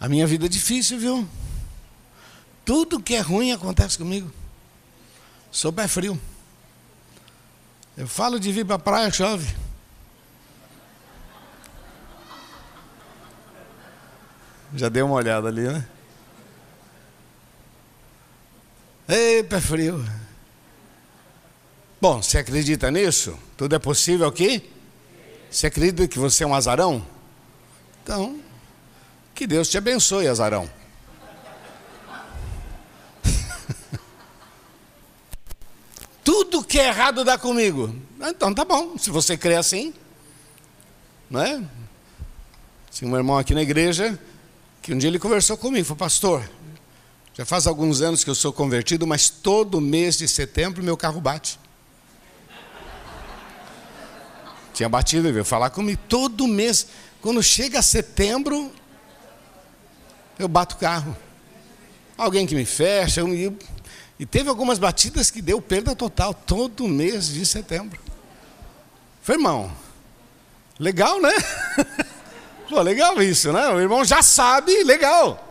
A 0.00 0.08
minha 0.08 0.26
vida 0.26 0.46
é 0.46 0.48
difícil, 0.48 0.98
viu? 0.98 1.28
Tudo 2.64 3.00
que 3.00 3.14
é 3.14 3.20
ruim 3.20 3.52
acontece 3.52 3.96
comigo. 3.96 4.30
Sou 5.50 5.72
pé 5.72 5.88
frio. 5.88 6.20
Eu 7.96 8.06
falo 8.06 8.38
de 8.38 8.52
vir 8.52 8.66
para 8.66 8.74
a 8.74 8.78
praia, 8.78 9.10
chove. 9.10 9.54
Já 14.74 14.88
deu 14.88 15.06
uma 15.06 15.14
olhada 15.14 15.48
ali, 15.48 15.62
né? 15.62 15.88
Ei, 19.08 19.42
pé 19.44 19.60
frio. 19.60 20.04
Bom, 22.00 22.22
você 22.22 22.38
acredita 22.38 22.90
nisso? 22.90 23.38
Tudo 23.56 23.74
é 23.74 23.78
possível 23.78 24.26
aqui? 24.26 24.70
Você 25.50 25.68
acredita 25.68 26.06
que 26.06 26.18
você 26.18 26.44
é 26.44 26.46
um 26.46 26.54
azarão? 26.54 27.06
Então, 28.02 28.38
que 29.36 29.46
Deus 29.46 29.68
te 29.68 29.76
abençoe, 29.76 30.26
azarão. 30.26 30.68
Tudo 36.24 36.64
que 36.64 36.80
é 36.80 36.88
errado 36.88 37.22
dá 37.22 37.36
comigo. 37.36 37.94
Então 38.18 38.54
tá 38.54 38.64
bom, 38.64 38.96
se 38.96 39.10
você 39.10 39.36
crê 39.36 39.56
assim, 39.56 39.92
não 41.28 41.42
é? 41.42 41.62
Tinha 42.90 43.10
um 43.10 43.16
irmão 43.16 43.36
aqui 43.36 43.54
na 43.54 43.60
igreja 43.60 44.18
que 44.80 44.94
um 44.94 44.98
dia 44.98 45.10
ele 45.10 45.18
conversou 45.18 45.58
comigo, 45.58 45.84
falou, 45.84 45.98
pastor, 45.98 46.48
já 47.34 47.44
faz 47.44 47.66
alguns 47.66 48.00
anos 48.00 48.24
que 48.24 48.30
eu 48.30 48.34
sou 48.34 48.54
convertido, 48.54 49.06
mas 49.06 49.28
todo 49.28 49.82
mês 49.82 50.16
de 50.16 50.26
setembro 50.26 50.82
meu 50.82 50.96
carro 50.96 51.20
bate. 51.20 51.58
Tinha 54.72 54.88
batido, 54.88 55.26
ele 55.26 55.32
veio 55.32 55.44
falar 55.44 55.68
comigo. 55.70 56.00
Todo 56.08 56.46
mês, 56.46 56.86
quando 57.20 57.42
chega 57.42 57.82
setembro, 57.82 58.72
eu 60.38 60.48
bato 60.48 60.76
o 60.76 60.78
carro. 60.78 61.16
Alguém 62.16 62.46
que 62.46 62.54
me 62.54 62.64
fecha, 62.64 63.20
eu, 63.20 63.34
eu, 63.34 63.56
e 64.18 64.24
teve 64.24 64.48
algumas 64.48 64.78
batidas 64.78 65.30
que 65.30 65.42
deu 65.42 65.60
perda 65.60 65.94
total, 65.94 66.32
todo 66.32 66.88
mês 66.88 67.28
de 67.28 67.44
setembro. 67.44 68.00
Foi, 69.22 69.34
irmão, 69.34 69.70
legal, 70.78 71.20
né? 71.20 71.32
Pô, 72.68 72.80
legal 72.80 73.20
isso, 73.22 73.52
né? 73.52 73.68
O 73.68 73.80
irmão 73.80 74.04
já 74.04 74.22
sabe, 74.22 74.82
legal. 74.84 75.42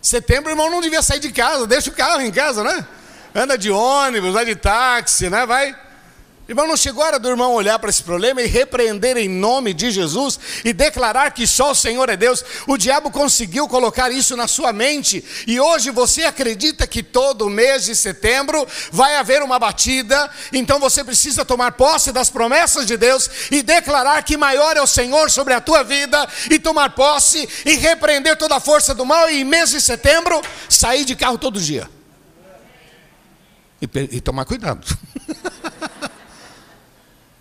Setembro 0.00 0.48
o 0.48 0.52
irmão 0.52 0.70
não 0.70 0.80
devia 0.80 1.02
sair 1.02 1.20
de 1.20 1.30
casa, 1.30 1.66
deixa 1.66 1.90
o 1.90 1.94
carro 1.94 2.20
em 2.20 2.30
casa, 2.30 2.62
né? 2.64 2.86
Anda 3.34 3.56
de 3.56 3.70
ônibus, 3.70 4.32
vai 4.32 4.44
de 4.44 4.56
táxi, 4.56 5.30
né? 5.30 5.46
Vai. 5.46 5.76
Irmão, 6.48 6.66
não 6.66 6.78
chegou 6.78 7.04
a 7.04 7.08
hora 7.08 7.18
do 7.18 7.28
irmão 7.28 7.52
olhar 7.52 7.78
para 7.78 7.90
esse 7.90 8.02
problema 8.02 8.40
e 8.40 8.46
repreender 8.46 9.18
em 9.18 9.28
nome 9.28 9.74
de 9.74 9.90
Jesus 9.90 10.40
e 10.64 10.72
declarar 10.72 11.30
que 11.32 11.46
só 11.46 11.72
o 11.72 11.74
Senhor 11.74 12.08
é 12.08 12.16
Deus? 12.16 12.42
O 12.66 12.78
diabo 12.78 13.10
conseguiu 13.10 13.68
colocar 13.68 14.10
isso 14.10 14.34
na 14.34 14.48
sua 14.48 14.72
mente 14.72 15.22
e 15.46 15.60
hoje 15.60 15.90
você 15.90 16.24
acredita 16.24 16.86
que 16.86 17.02
todo 17.02 17.50
mês 17.50 17.84
de 17.84 17.94
setembro 17.94 18.66
vai 18.90 19.16
haver 19.16 19.42
uma 19.42 19.58
batida, 19.58 20.30
então 20.50 20.78
você 20.78 21.04
precisa 21.04 21.44
tomar 21.44 21.72
posse 21.72 22.12
das 22.12 22.30
promessas 22.30 22.86
de 22.86 22.96
Deus 22.96 23.28
e 23.50 23.60
declarar 23.60 24.22
que 24.22 24.38
maior 24.38 24.74
é 24.74 24.80
o 24.80 24.86
Senhor 24.86 25.30
sobre 25.30 25.52
a 25.52 25.60
tua 25.60 25.84
vida 25.84 26.26
e 26.50 26.58
tomar 26.58 26.94
posse 26.94 27.46
e 27.66 27.76
repreender 27.76 28.38
toda 28.38 28.56
a 28.56 28.60
força 28.60 28.94
do 28.94 29.04
mal 29.04 29.28
e 29.28 29.42
em 29.42 29.44
mês 29.44 29.68
de 29.68 29.82
setembro 29.82 30.40
sair 30.66 31.04
de 31.04 31.14
carro 31.14 31.36
todo 31.36 31.60
dia. 31.60 31.90
E, 33.82 34.16
e 34.16 34.20
tomar 34.22 34.46
cuidado. 34.46 34.86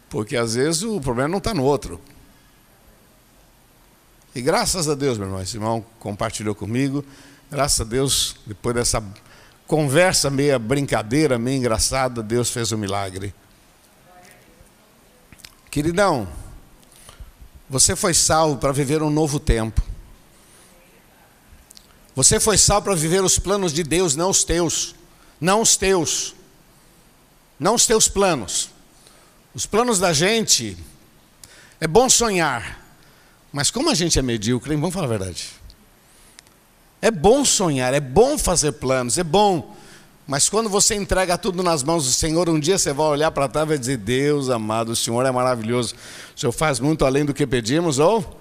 Porque 0.09 0.37
às 0.37 0.55
vezes 0.55 0.83
o 0.83 1.01
problema 1.01 1.29
não 1.29 1.37
está 1.37 1.53
no 1.53 1.63
outro. 1.63 1.99
E 4.33 4.41
graças 4.41 4.87
a 4.87 4.95
Deus, 4.95 5.17
meu 5.17 5.27
irmão, 5.27 5.41
esse 5.41 5.57
irmão 5.57 5.83
compartilhou 5.99 6.53
comigo. 6.53 7.03
Graças 7.49 7.81
a 7.81 7.83
Deus, 7.83 8.35
depois 8.45 8.75
dessa 8.75 9.03
conversa 9.65 10.29
meia 10.29 10.59
brincadeira, 10.59 11.39
meio 11.39 11.57
engraçada, 11.57 12.21
Deus 12.21 12.49
fez 12.49 12.71
um 12.71 12.77
milagre. 12.77 13.33
Queridão, 15.71 16.27
você 17.69 17.95
foi 17.95 18.13
salvo 18.13 18.57
para 18.57 18.71
viver 18.71 19.01
um 19.01 19.09
novo 19.09 19.39
tempo. 19.39 19.81
Você 22.15 22.39
foi 22.39 22.57
salvo 22.57 22.85
para 22.85 22.95
viver 22.95 23.23
os 23.23 23.37
planos 23.37 23.73
de 23.73 23.83
Deus, 23.83 24.15
não 24.15 24.29
os 24.29 24.43
teus. 24.43 24.95
Não 25.39 25.61
os 25.61 25.75
teus. 25.75 26.35
Não 27.59 27.75
os 27.75 27.85
teus 27.85 28.07
planos. 28.07 28.69
Os 29.57 29.65
planos 29.65 29.97
da 29.97 30.13
gente, 30.13 30.77
é 31.81 31.87
bom 31.87 32.07
sonhar, 32.07 32.79
mas 33.51 33.71
como 33.71 33.89
a 33.89 33.95
gente 33.95 34.19
é 34.19 34.21
medíocre, 34.21 34.75
vamos 34.75 34.93
falar 34.93 35.07
a 35.07 35.09
verdade. 35.09 35.49
É 37.01 37.09
bom 37.09 37.43
sonhar, 37.43 37.91
é 37.91 37.99
bom 37.99 38.37
fazer 38.37 38.73
planos, 38.73 39.17
é 39.17 39.23
bom. 39.23 39.75
Mas 40.27 40.47
quando 40.47 40.69
você 40.69 40.93
entrega 40.93 41.39
tudo 41.39 41.63
nas 41.63 41.81
mãos 41.81 42.05
do 42.05 42.11
Senhor, 42.11 42.47
um 42.49 42.59
dia 42.59 42.77
você 42.77 42.93
vai 42.93 43.07
olhar 43.07 43.31
para 43.31 43.47
trás 43.47 43.65
e 43.65 43.69
vai 43.69 43.77
dizer: 43.79 43.97
Deus 43.97 44.51
amado, 44.51 44.89
o 44.89 44.95
Senhor 44.95 45.25
é 45.25 45.31
maravilhoso. 45.31 45.95
O 46.35 46.39
Senhor 46.39 46.51
faz 46.51 46.79
muito 46.79 47.03
além 47.03 47.25
do 47.25 47.33
que 47.33 47.47
pedimos, 47.47 47.97
ou? 47.97 48.39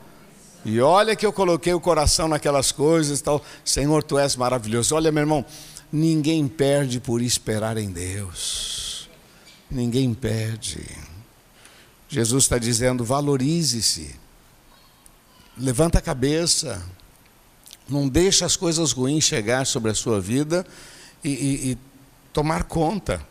E 0.66 0.82
olha 0.82 1.16
que 1.16 1.24
eu 1.24 1.32
coloquei 1.32 1.72
o 1.72 1.80
coração 1.80 2.28
naquelas 2.28 2.72
coisas, 2.72 3.22
tal. 3.22 3.42
Senhor, 3.64 4.02
tu 4.02 4.18
és 4.18 4.36
maravilhoso. 4.36 4.94
Olha, 4.94 5.10
meu 5.10 5.22
irmão, 5.22 5.46
ninguém 5.90 6.46
perde 6.46 7.00
por 7.00 7.22
esperar 7.22 7.78
em 7.78 7.90
Deus 7.90 8.86
ninguém 9.70 10.12
perde. 10.14 10.84
Jesus 12.08 12.44
está 12.44 12.58
dizendo: 12.58 13.04
valorize-se, 13.04 14.14
levanta 15.56 15.98
a 15.98 16.02
cabeça, 16.02 16.84
não 17.88 18.08
deixe 18.08 18.44
as 18.44 18.56
coisas 18.56 18.92
ruins 18.92 19.24
chegar 19.24 19.66
sobre 19.66 19.90
a 19.90 19.94
sua 19.94 20.20
vida 20.20 20.66
e, 21.22 21.30
e, 21.30 21.70
e 21.72 21.78
tomar 22.32 22.64
conta. 22.64 23.26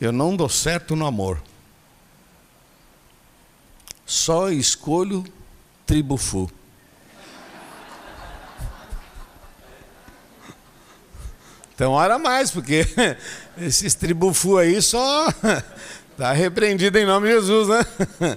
Eu 0.00 0.12
não 0.12 0.34
dou 0.34 0.48
certo 0.48 0.96
no 0.96 1.06
amor. 1.06 1.42
Só 4.06 4.50
escolho 4.50 5.24
tribufu. 5.86 6.50
Então, 11.80 11.92
ora 11.92 12.18
mais, 12.18 12.50
porque 12.50 12.86
esses 13.56 13.94
tribufu 13.94 14.58
aí 14.58 14.82
só 14.82 15.26
está 16.10 16.30
repreendido 16.36 16.98
em 16.98 17.06
nome 17.06 17.28
de 17.28 17.32
Jesus, 17.36 17.68
né? 17.68 18.36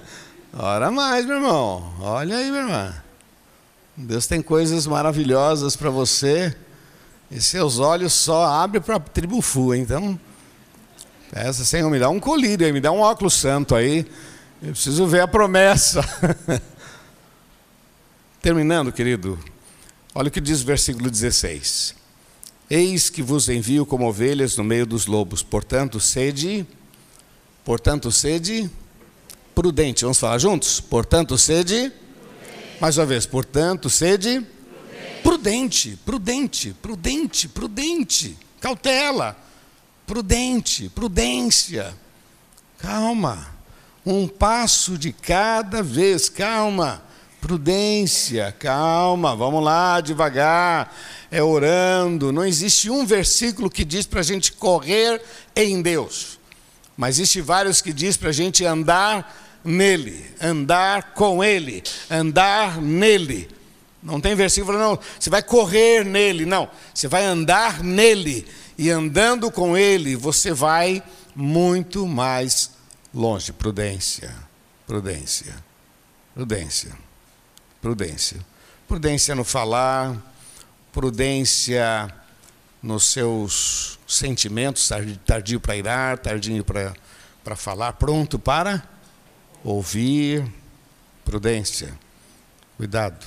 Ora 0.56 0.90
mais, 0.90 1.26
meu 1.26 1.36
irmão. 1.36 1.92
Olha 2.00 2.38
aí, 2.38 2.48
minha 2.50 2.62
irmã. 2.62 2.94
Deus 3.94 4.26
tem 4.26 4.40
coisas 4.40 4.86
maravilhosas 4.86 5.76
para 5.76 5.90
você. 5.90 6.56
E 7.30 7.38
seus 7.38 7.78
olhos 7.78 8.14
só 8.14 8.46
abrem 8.46 8.80
para 8.80 8.98
tribufu, 8.98 9.74
então. 9.74 10.18
Peça, 11.30 11.66
Senhor, 11.66 11.90
me 11.90 11.98
dá 11.98 12.08
um 12.08 12.18
colírio 12.18 12.66
aí, 12.66 12.72
me 12.72 12.80
dá 12.80 12.92
um 12.92 13.00
óculos 13.00 13.34
santo 13.34 13.74
aí. 13.74 14.06
Eu 14.62 14.72
preciso 14.72 15.06
ver 15.06 15.20
a 15.20 15.28
promessa. 15.28 16.02
Terminando, 18.40 18.90
querido. 18.90 19.38
Olha 20.14 20.28
o 20.28 20.30
que 20.30 20.40
diz 20.40 20.62
o 20.62 20.64
versículo 20.64 21.10
16. 21.10 22.03
Eis 22.68 23.10
que 23.10 23.22
vos 23.22 23.48
envio 23.48 23.84
como 23.84 24.08
ovelhas 24.08 24.56
no 24.56 24.64
meio 24.64 24.86
dos 24.86 25.06
lobos, 25.06 25.42
portanto, 25.42 26.00
sede, 26.00 26.66
portanto, 27.64 28.10
sede 28.10 28.70
prudente. 29.54 30.04
Vamos 30.04 30.18
falar 30.18 30.38
juntos? 30.38 30.80
Portanto, 30.80 31.36
sede, 31.36 31.90
prudente. 31.90 32.78
mais 32.80 32.96
uma 32.96 33.06
vez, 33.06 33.26
portanto, 33.26 33.90
sede 33.90 34.44
prudente, 35.22 35.98
prudente, 36.04 36.74
prudente, 36.80 37.48
prudente, 37.48 38.38
cautela, 38.60 39.36
prudente, 40.06 40.88
prudência, 40.88 41.94
calma, 42.78 43.54
um 44.04 44.26
passo 44.26 44.96
de 44.98 45.12
cada 45.12 45.82
vez, 45.82 46.28
calma 46.28 47.02
prudência, 47.44 48.56
calma, 48.58 49.36
vamos 49.36 49.62
lá, 49.62 50.00
devagar, 50.00 50.96
é 51.30 51.42
orando. 51.42 52.32
Não 52.32 52.42
existe 52.42 52.88
um 52.88 53.04
versículo 53.04 53.68
que 53.68 53.84
diz 53.84 54.06
para 54.06 54.20
a 54.20 54.22
gente 54.22 54.50
correr 54.52 55.20
em 55.54 55.82
Deus, 55.82 56.40
mas 56.96 57.16
existe 57.16 57.42
vários 57.42 57.82
que 57.82 57.92
diz 57.92 58.16
para 58.16 58.30
a 58.30 58.32
gente 58.32 58.64
andar 58.64 59.60
nele, 59.62 60.24
andar 60.40 61.12
com 61.12 61.44
ele, 61.44 61.82
andar 62.10 62.80
nele. 62.80 63.46
Não 64.02 64.22
tem 64.22 64.34
versículo, 64.34 64.78
não, 64.78 64.98
você 65.20 65.28
vai 65.28 65.42
correr 65.42 66.02
nele, 66.02 66.46
não, 66.46 66.66
você 66.94 67.06
vai 67.06 67.26
andar 67.26 67.82
nele, 67.82 68.46
e 68.78 68.88
andando 68.88 69.50
com 69.50 69.76
ele, 69.76 70.16
você 70.16 70.50
vai 70.50 71.02
muito 71.36 72.06
mais 72.06 72.70
longe. 73.12 73.52
Prudência, 73.52 74.34
prudência, 74.86 75.54
prudência 76.34 77.03
prudência. 77.84 78.40
Prudência 78.88 79.34
no 79.34 79.44
falar, 79.44 80.16
prudência 80.90 82.10
nos 82.82 83.04
seus 83.04 83.98
sentimentos, 84.08 84.90
tardio 85.26 85.60
para 85.60 85.76
irar, 85.76 86.16
tardio 86.16 86.64
para 86.64 87.54
falar, 87.54 87.92
pronto 87.92 88.38
para 88.38 88.82
ouvir, 89.62 90.50
prudência, 91.26 91.92
cuidado. 92.78 93.26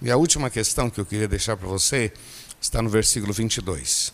E 0.00 0.10
a 0.10 0.16
última 0.16 0.50
questão 0.50 0.90
que 0.90 1.00
eu 1.00 1.06
queria 1.06 1.28
deixar 1.28 1.56
para 1.56 1.68
você 1.68 2.12
está 2.60 2.82
no 2.82 2.90
versículo 2.90 3.32
22. 3.32 4.12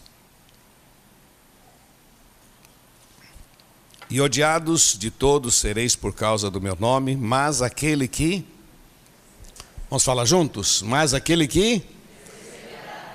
E 4.10 4.20
odiados 4.20 4.98
de 4.98 5.10
todos 5.10 5.54
sereis 5.54 5.96
por 5.96 6.12
causa 6.12 6.50
do 6.50 6.60
meu 6.60 6.76
nome, 6.78 7.16
mas 7.16 7.62
aquele 7.62 8.06
que. 8.06 8.57
Vamos 9.90 10.04
falar 10.04 10.24
juntos? 10.24 10.82
Mas 10.82 11.14
aquele 11.14 11.46
que. 11.46 11.82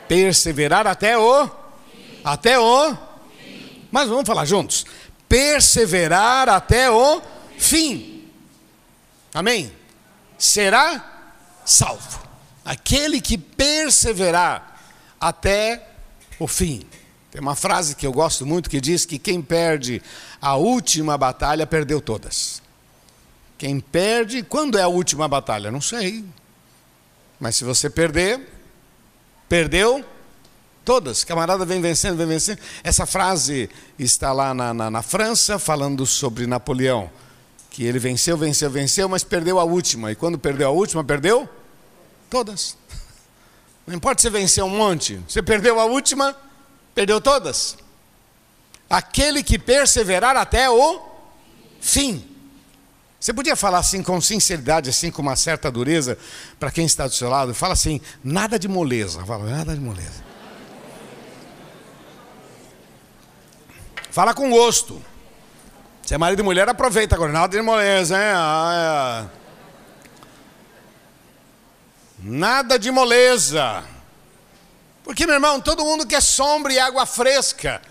Perseverar, 0.08 0.88
até 0.88 1.18
o. 1.18 1.46
Fim. 1.48 1.52
Até 2.24 2.60
o. 2.60 2.94
Fim. 2.94 3.88
Mas 3.92 4.10
vamos 4.10 4.26
falar 4.26 4.46
juntos. 4.46 4.86
Perseverar 5.30 6.50
até 6.50 6.90
o 6.90 7.22
fim. 7.58 8.28
Amém? 9.34 9.72
Será 10.38 11.32
salvo 11.66 12.22
aquele 12.66 13.20
que 13.20 13.38
perseverar 13.38 14.80
até 15.20 15.88
o 16.40 16.48
fim. 16.48 16.84
Tem 17.32 17.42
uma 17.42 17.56
frase 17.56 17.96
que 17.96 18.06
eu 18.06 18.12
gosto 18.12 18.46
muito 18.46 18.70
que 18.70 18.80
diz 18.80 19.06
que 19.06 19.18
quem 19.18 19.42
perde 19.42 20.02
a 20.42 20.56
última 20.56 21.18
batalha 21.18 21.66
perdeu 21.66 22.00
todas. 22.00 22.62
Quem 23.58 23.80
perde, 23.80 24.44
quando 24.44 24.78
é 24.78 24.82
a 24.84 24.88
última 24.88 25.28
batalha? 25.28 25.72
Não 25.72 25.82
sei. 25.82 26.26
Mas 27.40 27.56
se 27.56 27.64
você 27.64 27.90
perder, 27.90 28.40
perdeu 29.50 30.04
todas. 30.86 31.24
Camarada 31.24 31.66
vem 31.66 31.82
vencendo, 31.82 32.18
vem 32.18 32.28
vencendo. 32.28 32.60
Essa 32.84 33.06
frase 33.06 33.70
está 33.98 34.32
lá 34.32 34.54
na, 34.54 34.74
na, 34.74 34.90
na 34.90 35.02
França, 35.02 35.60
falando 35.60 36.06
sobre 36.06 36.48
Napoleão. 36.48 37.10
Que 37.70 37.84
ele 37.84 38.00
venceu, 38.00 38.38
venceu, 38.38 38.70
venceu, 38.70 39.10
mas 39.10 39.24
perdeu 39.24 39.60
a 39.60 39.64
última. 39.64 40.12
E 40.12 40.16
quando 40.16 40.38
perdeu 40.38 40.68
a 40.68 40.72
última, 40.72 41.04
perdeu 41.04 41.50
Todas. 42.34 42.76
Não 43.86 43.94
importa 43.94 44.24
se 44.24 44.28
venceu 44.28 44.66
um 44.66 44.70
monte, 44.76 45.22
você 45.28 45.40
perdeu 45.44 45.80
a 45.80 45.86
última, 45.86 46.36
perdeu 46.96 47.22
todas. 47.22 47.78
Aquele 48.90 49.44
que 49.44 49.60
perseverar 49.60 50.36
até 50.36 50.68
o 50.68 51.00
fim. 51.80 52.33
Você 53.24 53.32
podia 53.32 53.56
falar 53.56 53.78
assim 53.78 54.04
com 54.04 54.20
sinceridade, 54.20 54.90
assim 54.90 55.10
com 55.10 55.22
uma 55.22 55.38
certa 55.38 55.72
dureza 55.72 56.18
para 56.60 56.70
quem 56.70 56.86
está 56.86 57.08
do 57.08 57.14
seu 57.14 57.30
lado? 57.30 57.56
Fala 57.56 57.72
assim, 57.72 58.02
nada 58.22 58.60
de 58.60 58.68
moleza. 58.68 59.26
Fala, 59.26 59.50
nada 59.50 59.74
de 59.74 59.80
moleza. 59.80 60.22
Fala 64.12 64.34
com 64.34 64.52
gosto. 64.52 65.02
Se 66.06 66.14
é 66.14 66.18
marido 66.18 66.42
e 66.42 66.44
mulher, 66.44 66.68
aproveita 66.68 67.16
agora. 67.16 67.32
Nada 67.32 67.56
de 67.56 67.64
moleza, 67.64 68.14
hein? 68.14 68.34
Ah, 68.36 69.26
é. 69.26 69.44
Nada 72.20 72.78
de 72.78 72.92
moleza. 72.92 73.86
Porque, 75.02 75.26
meu 75.26 75.36
irmão, 75.36 75.62
todo 75.62 75.86
mundo 75.86 76.06
quer 76.06 76.22
sombra 76.22 76.74
e 76.74 76.80
água 76.80 77.06
fresca. 77.06 77.82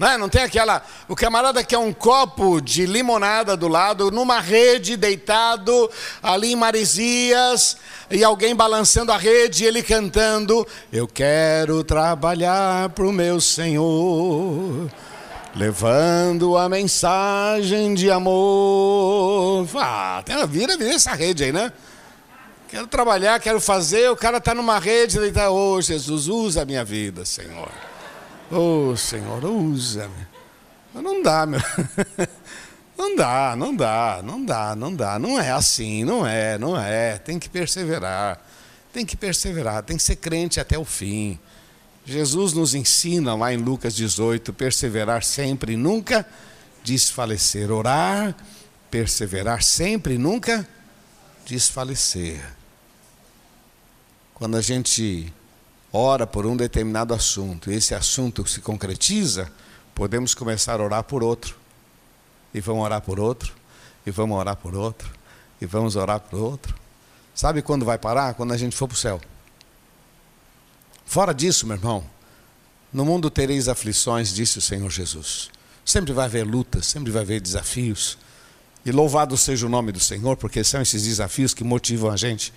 Não, 0.00 0.08
é? 0.08 0.16
não 0.16 0.30
tem 0.30 0.42
aquela. 0.42 0.82
O 1.06 1.14
camarada 1.14 1.62
quer 1.62 1.76
um 1.76 1.92
copo 1.92 2.58
de 2.58 2.86
limonada 2.86 3.54
do 3.54 3.68
lado, 3.68 4.10
numa 4.10 4.40
rede, 4.40 4.96
deitado, 4.96 5.90
ali 6.22 6.52
em 6.52 6.56
Maresias, 6.56 7.76
e 8.10 8.24
alguém 8.24 8.56
balançando 8.56 9.12
a 9.12 9.18
rede 9.18 9.62
e 9.62 9.66
ele 9.66 9.82
cantando: 9.82 10.66
Eu 10.90 11.06
quero 11.06 11.84
trabalhar 11.84 12.88
para 12.88 13.04
o 13.04 13.12
meu 13.12 13.42
Senhor, 13.42 14.90
levando 15.54 16.56
a 16.56 16.66
mensagem 16.66 17.92
de 17.92 18.10
amor. 18.10 19.68
Ah, 19.76 20.24
vira, 20.48 20.78
vira 20.78 20.94
essa 20.94 21.12
rede 21.12 21.44
aí, 21.44 21.52
né? 21.52 21.70
Quero 22.68 22.86
trabalhar, 22.86 23.38
quero 23.38 23.60
fazer. 23.60 24.10
O 24.10 24.16
cara 24.16 24.38
está 24.38 24.54
numa 24.54 24.78
rede, 24.78 25.18
ele 25.18 25.28
está, 25.28 25.50
oh 25.50 25.78
Jesus, 25.82 26.26
usa 26.26 26.62
a 26.62 26.64
minha 26.64 26.86
vida, 26.86 27.26
Senhor. 27.26 27.70
Oh 28.50 28.96
Senhor, 28.96 29.44
usa-me. 29.44 30.26
Não 30.94 31.22
dá, 31.22 31.46
meu. 31.46 31.60
Não 32.98 33.16
dá, 33.16 33.56
não 33.56 33.74
dá, 33.74 34.20
não 34.22 34.44
dá, 34.44 34.76
não 34.76 34.94
dá. 34.94 35.18
Não 35.18 35.40
é 35.40 35.50
assim, 35.50 36.04
não 36.04 36.26
é, 36.26 36.58
não 36.58 36.78
é. 36.78 37.16
Tem 37.16 37.38
que 37.38 37.48
perseverar. 37.48 38.38
Tem 38.92 39.06
que 39.06 39.16
perseverar, 39.16 39.82
tem 39.82 39.96
que 39.96 40.02
ser 40.02 40.16
crente 40.16 40.60
até 40.60 40.78
o 40.78 40.84
fim. 40.84 41.38
Jesus 42.04 42.52
nos 42.52 42.74
ensina 42.74 43.34
lá 43.34 43.54
em 43.54 43.56
Lucas 43.56 43.94
18: 43.94 44.52
perseverar 44.52 45.22
sempre 45.22 45.72
e 45.72 45.76
nunca 45.78 46.26
desfalecer. 46.84 47.70
Orar, 47.70 48.36
perseverar 48.90 49.62
sempre 49.62 50.14
e 50.14 50.18
nunca 50.18 50.68
desfalecer. 51.46 52.42
Quando 54.34 54.58
a 54.58 54.60
gente 54.60 55.32
ora 55.92 56.26
por 56.26 56.46
um 56.46 56.56
determinado 56.56 57.14
assunto 57.14 57.70
e 57.70 57.74
esse 57.74 57.94
assunto 57.94 58.46
se 58.48 58.60
concretiza, 58.60 59.50
podemos 59.94 60.34
começar 60.34 60.80
a 60.80 60.84
orar 60.84 61.04
por 61.04 61.22
outro. 61.22 61.56
E 62.52 62.60
vamos 62.60 62.84
orar 62.84 63.00
por 63.00 63.20
outro, 63.20 63.54
e 64.04 64.10
vamos 64.10 64.36
orar 64.36 64.56
por 64.56 64.74
outro, 64.74 65.08
e 65.60 65.66
vamos 65.66 65.94
orar 65.94 66.18
por 66.18 66.38
outro. 66.40 66.74
Sabe 67.34 67.62
quando 67.62 67.84
vai 67.84 67.96
parar? 67.96 68.34
Quando 68.34 68.52
a 68.52 68.56
gente 68.56 68.74
for 68.74 68.88
para 68.88 68.94
o 68.96 68.98
céu. 68.98 69.20
Fora 71.06 71.32
disso, 71.32 71.66
meu 71.66 71.76
irmão, 71.76 72.04
no 72.92 73.04
mundo 73.04 73.30
tereis 73.30 73.68
aflições, 73.68 74.34
disse 74.34 74.58
o 74.58 74.60
Senhor 74.60 74.90
Jesus. 74.90 75.48
Sempre 75.84 76.12
vai 76.12 76.24
haver 76.24 76.44
lutas, 76.44 76.86
sempre 76.86 77.12
vai 77.12 77.22
haver 77.22 77.40
desafios. 77.40 78.18
E 78.84 78.90
louvado 78.90 79.36
seja 79.36 79.66
o 79.66 79.68
nome 79.68 79.92
do 79.92 80.00
Senhor, 80.00 80.36
porque 80.36 80.64
são 80.64 80.82
esses 80.82 81.04
desafios 81.04 81.54
que 81.54 81.62
motivam 81.62 82.10
a 82.10 82.16
gente. 82.16 82.52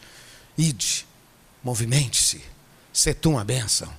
Ide, 0.58 1.06
Movimente-se. 1.63 2.41
Ser 2.93 3.15
tu 3.15 3.32
uma 3.32 3.43
bênção. 3.43 3.91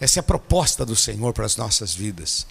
Essa 0.00 0.18
é 0.18 0.20
a 0.20 0.24
proposta 0.24 0.84
do 0.84 0.96
Senhor 0.96 1.32
para 1.32 1.46
as 1.46 1.56
nossas 1.56 1.94
vidas. 1.94 2.46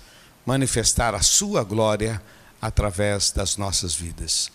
Manifestar 0.45 1.13
a 1.15 1.21
sua 1.21 1.63
glória 1.63 2.21
através 2.61 3.31
das 3.31 3.57
nossas 3.57 3.93
vidas. 3.93 4.51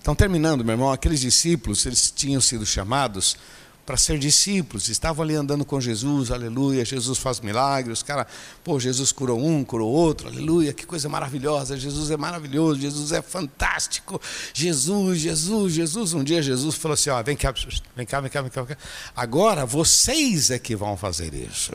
Então, 0.00 0.14
terminando, 0.14 0.64
meu 0.64 0.74
irmão, 0.74 0.92
aqueles 0.92 1.20
discípulos, 1.20 1.86
eles 1.86 2.10
tinham 2.10 2.40
sido 2.40 2.66
chamados 2.66 3.36
para 3.84 3.96
ser 3.96 4.18
discípulos, 4.18 4.88
estavam 4.88 5.24
ali 5.24 5.34
andando 5.34 5.64
com 5.64 5.80
Jesus, 5.80 6.30
aleluia, 6.30 6.84
Jesus 6.84 7.18
faz 7.18 7.40
milagres, 7.40 7.98
os 7.98 8.02
caras, 8.02 8.26
pô, 8.62 8.78
Jesus 8.78 9.10
curou 9.10 9.44
um, 9.44 9.64
curou 9.64 9.90
outro, 9.90 10.28
aleluia, 10.28 10.72
que 10.72 10.86
coisa 10.86 11.08
maravilhosa, 11.08 11.76
Jesus 11.76 12.10
é 12.10 12.16
maravilhoso, 12.16 12.80
Jesus 12.80 13.10
é 13.10 13.20
fantástico, 13.20 14.20
Jesus, 14.54 15.20
Jesus, 15.20 15.72
Jesus, 15.72 16.14
um 16.14 16.22
dia 16.22 16.40
Jesus 16.40 16.76
falou 16.76 16.94
assim, 16.94 17.10
ó, 17.10 17.22
vem 17.22 17.36
cá, 17.36 17.52
vem 17.96 18.06
cá, 18.06 18.20
vem 18.20 18.30
cá, 18.30 18.40
vem 18.42 18.50
cá, 18.50 18.62
vem 18.62 18.76
cá. 18.76 18.82
agora 19.16 19.66
vocês 19.66 20.50
é 20.50 20.58
que 20.58 20.76
vão 20.76 20.96
fazer 20.96 21.34
isso, 21.34 21.72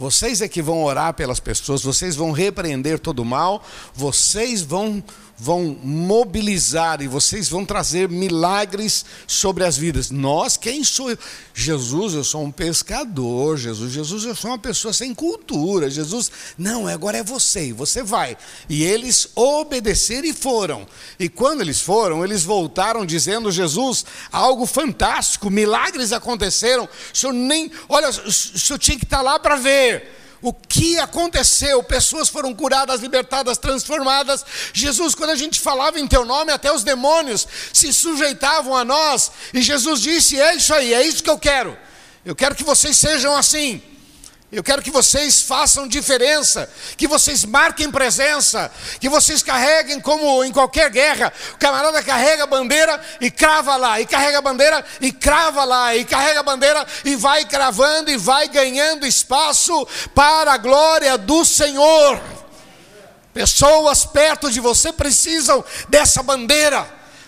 vocês 0.00 0.40
é 0.40 0.48
que 0.48 0.62
vão 0.62 0.82
orar 0.82 1.12
pelas 1.12 1.38
pessoas, 1.38 1.82
vocês 1.82 2.16
vão 2.16 2.32
repreender 2.32 2.98
todo 2.98 3.18
o 3.18 3.24
mal, 3.24 3.62
vocês 3.94 4.62
vão 4.62 5.04
vão 5.42 5.74
mobilizar 5.82 7.00
e 7.00 7.08
vocês 7.08 7.48
vão 7.48 7.64
trazer 7.64 8.10
milagres 8.10 9.06
sobre 9.26 9.64
as 9.64 9.74
vidas. 9.74 10.10
Nós, 10.10 10.58
quem 10.58 10.84
sou 10.84 11.10
eu? 11.10 11.18
Jesus, 11.54 12.12
eu 12.12 12.22
sou 12.22 12.44
um 12.44 12.50
pescador. 12.50 13.56
Jesus, 13.56 13.90
Jesus, 13.90 14.24
eu 14.24 14.34
sou 14.34 14.50
uma 14.50 14.58
pessoa 14.58 14.92
sem 14.92 15.14
cultura. 15.14 15.88
Jesus, 15.88 16.30
não, 16.58 16.86
agora 16.86 17.16
é 17.16 17.22
você, 17.22 17.68
e 17.68 17.72
você 17.72 18.02
vai. 18.02 18.36
E 18.68 18.82
eles 18.84 19.30
obedeceram 19.34 20.26
e 20.26 20.34
foram. 20.34 20.86
E 21.18 21.26
quando 21.26 21.62
eles 21.62 21.80
foram, 21.80 22.22
eles 22.22 22.44
voltaram 22.44 23.06
dizendo: 23.06 23.50
Jesus, 23.50 24.04
algo 24.30 24.66
fantástico, 24.66 25.48
milagres 25.48 26.12
aconteceram. 26.12 26.84
O 26.84 27.16
senhor 27.16 27.32
nem, 27.32 27.72
olha, 27.88 28.10
o 28.10 28.30
senhor 28.30 28.78
tinha 28.78 28.98
que 28.98 29.04
estar 29.04 29.22
lá 29.22 29.38
para 29.38 29.56
ver 29.56 29.89
o 30.42 30.54
que 30.54 30.98
aconteceu? 30.98 31.82
Pessoas 31.82 32.28
foram 32.28 32.54
curadas, 32.54 33.00
libertadas, 33.00 33.58
transformadas. 33.58 34.44
Jesus, 34.72 35.14
quando 35.14 35.30
a 35.30 35.36
gente 35.36 35.60
falava 35.60 36.00
em 36.00 36.06
teu 36.06 36.24
nome, 36.24 36.50
até 36.50 36.72
os 36.72 36.82
demônios 36.82 37.46
se 37.72 37.92
sujeitavam 37.92 38.74
a 38.74 38.84
nós. 38.84 39.30
E 39.52 39.60
Jesus 39.60 40.00
disse: 40.00 40.40
É 40.40 40.54
isso 40.54 40.72
aí, 40.72 40.94
é 40.94 41.02
isso 41.02 41.22
que 41.22 41.28
eu 41.28 41.38
quero. 41.38 41.76
Eu 42.24 42.34
quero 42.34 42.54
que 42.54 42.64
vocês 42.64 42.96
sejam 42.96 43.36
assim. 43.36 43.82
Eu 44.52 44.64
quero 44.64 44.82
que 44.82 44.90
vocês 44.90 45.42
façam 45.42 45.86
diferença, 45.86 46.68
que 46.96 47.06
vocês 47.06 47.44
marquem 47.44 47.88
presença, 47.88 48.68
que 48.98 49.08
vocês 49.08 49.44
carreguem 49.44 50.00
como 50.00 50.42
em 50.42 50.50
qualquer 50.50 50.90
guerra. 50.90 51.32
O 51.54 51.56
camarada 51.56 52.02
carrega 52.02 52.42
a 52.42 52.46
bandeira 52.48 53.00
e 53.20 53.30
crava 53.30 53.76
lá, 53.76 54.00
e 54.00 54.06
carrega 54.06 54.38
a 54.38 54.42
bandeira 54.42 54.84
e 55.00 55.12
crava 55.12 55.62
lá, 55.62 55.94
e 55.94 56.04
carrega 56.04 56.40
a 56.40 56.42
bandeira 56.42 56.84
e 57.04 57.14
vai 57.14 57.44
cravando 57.44 58.10
e 58.10 58.16
vai 58.16 58.48
ganhando 58.48 59.06
espaço 59.06 59.86
para 60.16 60.54
a 60.54 60.58
glória 60.58 61.16
do 61.16 61.44
Senhor. 61.44 62.20
Pessoas 63.32 64.04
perto 64.04 64.50
de 64.50 64.58
você 64.58 64.92
precisam 64.92 65.64
dessa 65.88 66.24
bandeira, 66.24 66.84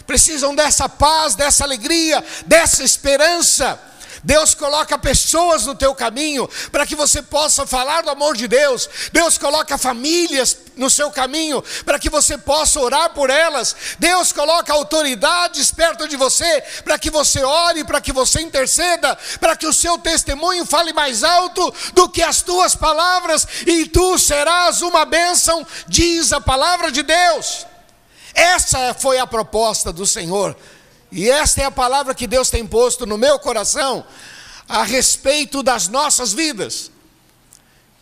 precisam 0.08 0.56
dessa 0.56 0.88
paz, 0.88 1.36
dessa 1.36 1.62
alegria, 1.62 2.24
dessa 2.46 2.82
esperança 2.82 3.91
Deus 4.22 4.54
coloca 4.54 4.96
pessoas 4.96 5.66
no 5.66 5.74
teu 5.74 5.94
caminho 5.94 6.48
para 6.70 6.86
que 6.86 6.94
você 6.94 7.20
possa 7.20 7.66
falar 7.66 8.02
do 8.02 8.10
amor 8.10 8.36
de 8.36 8.46
Deus. 8.46 8.88
Deus 9.12 9.36
coloca 9.36 9.76
famílias 9.76 10.56
no 10.76 10.88
seu 10.88 11.10
caminho 11.10 11.62
para 11.84 11.98
que 11.98 12.08
você 12.08 12.38
possa 12.38 12.80
orar 12.80 13.10
por 13.10 13.30
elas. 13.30 13.74
Deus 13.98 14.32
coloca 14.32 14.72
autoridades 14.72 15.72
perto 15.72 16.06
de 16.06 16.16
você 16.16 16.62
para 16.84 16.98
que 16.98 17.10
você 17.10 17.42
ore, 17.42 17.84
para 17.84 18.00
que 18.00 18.12
você 18.12 18.40
interceda, 18.40 19.18
para 19.40 19.56
que 19.56 19.66
o 19.66 19.72
seu 19.72 19.98
testemunho 19.98 20.64
fale 20.64 20.92
mais 20.92 21.24
alto 21.24 21.74
do 21.92 22.08
que 22.08 22.22
as 22.22 22.42
tuas 22.42 22.76
palavras 22.76 23.46
e 23.66 23.86
tu 23.86 24.18
serás 24.18 24.82
uma 24.82 25.04
bênção, 25.04 25.66
diz 25.88 26.32
a 26.32 26.40
palavra 26.40 26.92
de 26.92 27.02
Deus. 27.02 27.66
Essa 28.34 28.94
foi 28.94 29.18
a 29.18 29.26
proposta 29.26 29.92
do 29.92 30.06
Senhor. 30.06 30.56
E 31.12 31.28
esta 31.30 31.60
é 31.60 31.64
a 31.66 31.70
palavra 31.70 32.14
que 32.14 32.26
Deus 32.26 32.48
tem 32.48 32.66
posto 32.66 33.04
no 33.04 33.18
meu 33.18 33.38
coração 33.38 34.04
a 34.66 34.82
respeito 34.82 35.62
das 35.62 35.86
nossas 35.86 36.32
vidas. 36.32 36.90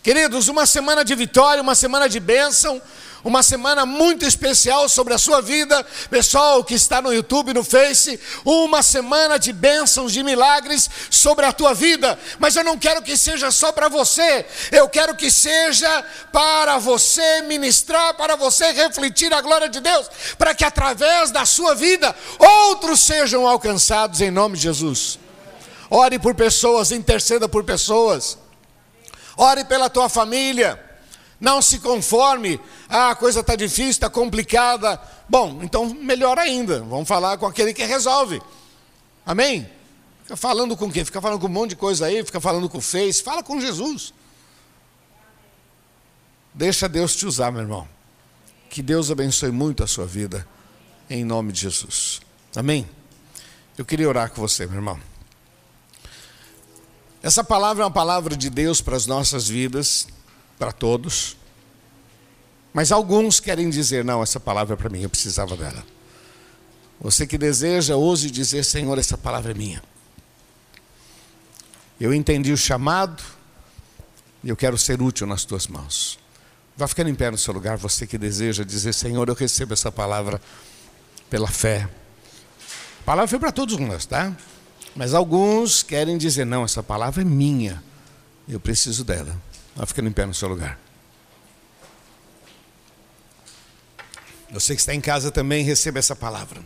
Queridos, 0.03 0.48
uma 0.48 0.64
semana 0.64 1.05
de 1.05 1.14
vitória, 1.14 1.62
uma 1.62 1.74
semana 1.74 2.09
de 2.09 2.18
bênção, 2.18 2.80
uma 3.22 3.42
semana 3.42 3.84
muito 3.84 4.24
especial 4.24 4.88
sobre 4.88 5.12
a 5.12 5.18
sua 5.18 5.42
vida, 5.42 5.84
pessoal 6.09 6.64
que 6.64 6.72
está 6.72 7.03
no 7.03 7.12
YouTube, 7.12 7.53
no 7.53 7.62
Face, 7.62 8.18
uma 8.42 8.82
semana 8.82 9.38
de 9.38 9.53
bênçãos, 9.53 10.11
de 10.11 10.22
milagres 10.22 10.88
sobre 11.11 11.44
a 11.44 11.53
tua 11.53 11.74
vida, 11.74 12.18
mas 12.38 12.57
eu 12.57 12.64
não 12.64 12.78
quero 12.78 13.03
que 13.03 13.14
seja 13.14 13.51
só 13.51 13.72
para 13.72 13.90
você, 13.90 14.46
eu 14.72 14.88
quero 14.88 15.14
que 15.14 15.30
seja 15.30 16.03
para 16.32 16.78
você 16.78 17.42
ministrar, 17.42 18.14
para 18.14 18.36
você 18.36 18.72
refletir 18.72 19.30
a 19.34 19.42
glória 19.42 19.68
de 19.68 19.80
Deus, 19.80 20.11
para 20.38 20.55
que 20.55 20.64
através 20.64 21.30
da 21.30 21.44
sua 21.44 21.74
vida 21.74 22.16
outros 22.38 23.01
sejam 23.01 23.46
alcançados 23.46 24.22
em 24.22 24.30
nome 24.30 24.57
de 24.57 24.62
Jesus. 24.62 25.18
Ore 25.90 26.18
por 26.18 26.34
pessoas, 26.34 26.90
interceda 26.90 27.46
por 27.46 27.64
pessoas, 27.64 28.38
ore 29.36 29.64
pela 29.64 29.90
tua 29.90 30.08
família. 30.08 30.78
Não 31.40 31.62
se 31.62 31.78
conforme, 31.78 32.60
ah, 32.88 33.10
a 33.10 33.14
coisa 33.14 33.40
está 33.40 33.56
difícil, 33.56 33.90
está 33.90 34.10
complicada. 34.10 35.00
Bom, 35.28 35.60
então 35.62 35.86
melhor 35.86 36.38
ainda, 36.38 36.80
vamos 36.82 37.08
falar 37.08 37.38
com 37.38 37.46
aquele 37.46 37.72
que 37.72 37.84
resolve. 37.84 38.42
Amém? 39.24 39.66
Fica 40.22 40.36
falando 40.36 40.76
com 40.76 40.92
quem? 40.92 41.04
Fica 41.04 41.20
falando 41.20 41.40
com 41.40 41.46
um 41.46 41.50
monte 41.50 41.70
de 41.70 41.76
coisa 41.76 42.06
aí, 42.06 42.22
fica 42.24 42.40
falando 42.40 42.68
com 42.68 42.78
o 42.78 42.80
Face, 42.80 43.22
fala 43.22 43.42
com 43.42 43.60
Jesus. 43.60 44.12
Deixa 46.52 46.88
Deus 46.88 47.16
te 47.16 47.24
usar, 47.24 47.50
meu 47.50 47.62
irmão. 47.62 47.88
Que 48.68 48.82
Deus 48.82 49.10
abençoe 49.10 49.50
muito 49.50 49.82
a 49.82 49.86
sua 49.86 50.06
vida, 50.06 50.46
em 51.08 51.24
nome 51.24 51.52
de 51.52 51.62
Jesus. 51.62 52.20
Amém? 52.54 52.88
Eu 53.78 53.84
queria 53.84 54.08
orar 54.08 54.30
com 54.30 54.40
você, 54.40 54.66
meu 54.66 54.76
irmão. 54.76 55.09
Essa 57.22 57.44
palavra 57.44 57.82
é 57.82 57.86
uma 57.86 57.92
palavra 57.92 58.34
de 58.34 58.48
Deus 58.48 58.80
para 58.80 58.96
as 58.96 59.06
nossas 59.06 59.48
vidas 59.48 60.08
para 60.58 60.72
todos. 60.72 61.36
Mas 62.72 62.92
alguns 62.92 63.40
querem 63.40 63.68
dizer: 63.68 64.04
não, 64.04 64.22
essa 64.22 64.40
palavra 64.40 64.74
é 64.74 64.76
para 64.76 64.88
mim, 64.88 65.02
eu 65.02 65.10
precisava 65.10 65.56
dela. 65.56 65.84
Você 67.00 67.26
que 67.26 67.36
deseja, 67.36 67.96
ouse 67.96 68.30
dizer: 68.30 68.64
Senhor, 68.64 68.98
essa 68.98 69.18
palavra 69.18 69.52
é 69.52 69.54
minha. 69.54 69.82
Eu 72.00 72.14
entendi 72.14 72.52
o 72.52 72.56
chamado 72.56 73.22
e 74.42 74.48
eu 74.48 74.56
quero 74.56 74.78
ser 74.78 75.02
útil 75.02 75.26
nas 75.26 75.44
tuas 75.44 75.66
mãos. 75.66 76.18
Vá 76.76 76.88
ficando 76.88 77.10
em 77.10 77.14
pé 77.14 77.30
no 77.30 77.36
seu 77.36 77.52
lugar, 77.52 77.76
você 77.76 78.06
que 78.06 78.16
deseja 78.16 78.64
dizer: 78.64 78.94
Senhor, 78.94 79.28
eu 79.28 79.34
recebo 79.34 79.74
essa 79.74 79.92
palavra 79.92 80.40
pela 81.28 81.48
fé. 81.48 81.88
A 83.00 83.04
palavra 83.04 83.28
foi 83.28 83.38
para 83.38 83.52
todos 83.52 83.76
nós, 83.78 84.06
tá? 84.06 84.34
Mas 84.95 85.14
alguns 85.14 85.82
querem 85.82 86.18
dizer: 86.18 86.45
não, 86.45 86.64
essa 86.64 86.82
palavra 86.82 87.22
é 87.22 87.24
minha, 87.24 87.82
eu 88.49 88.61
preciso 88.61 89.05
dela. 89.05 89.36
Vai 89.74 89.86
ficando 89.86 90.09
em 90.09 90.12
pé 90.12 90.26
no 90.26 90.34
seu 90.34 90.49
lugar. 90.49 90.78
Você 94.51 94.74
que 94.74 94.80
está 94.80 94.95
em 94.95 95.01
casa 95.01 95.30
também 95.30 95.64
receba 95.64 95.99
essa 95.99 96.16
palavra. 96.16 96.61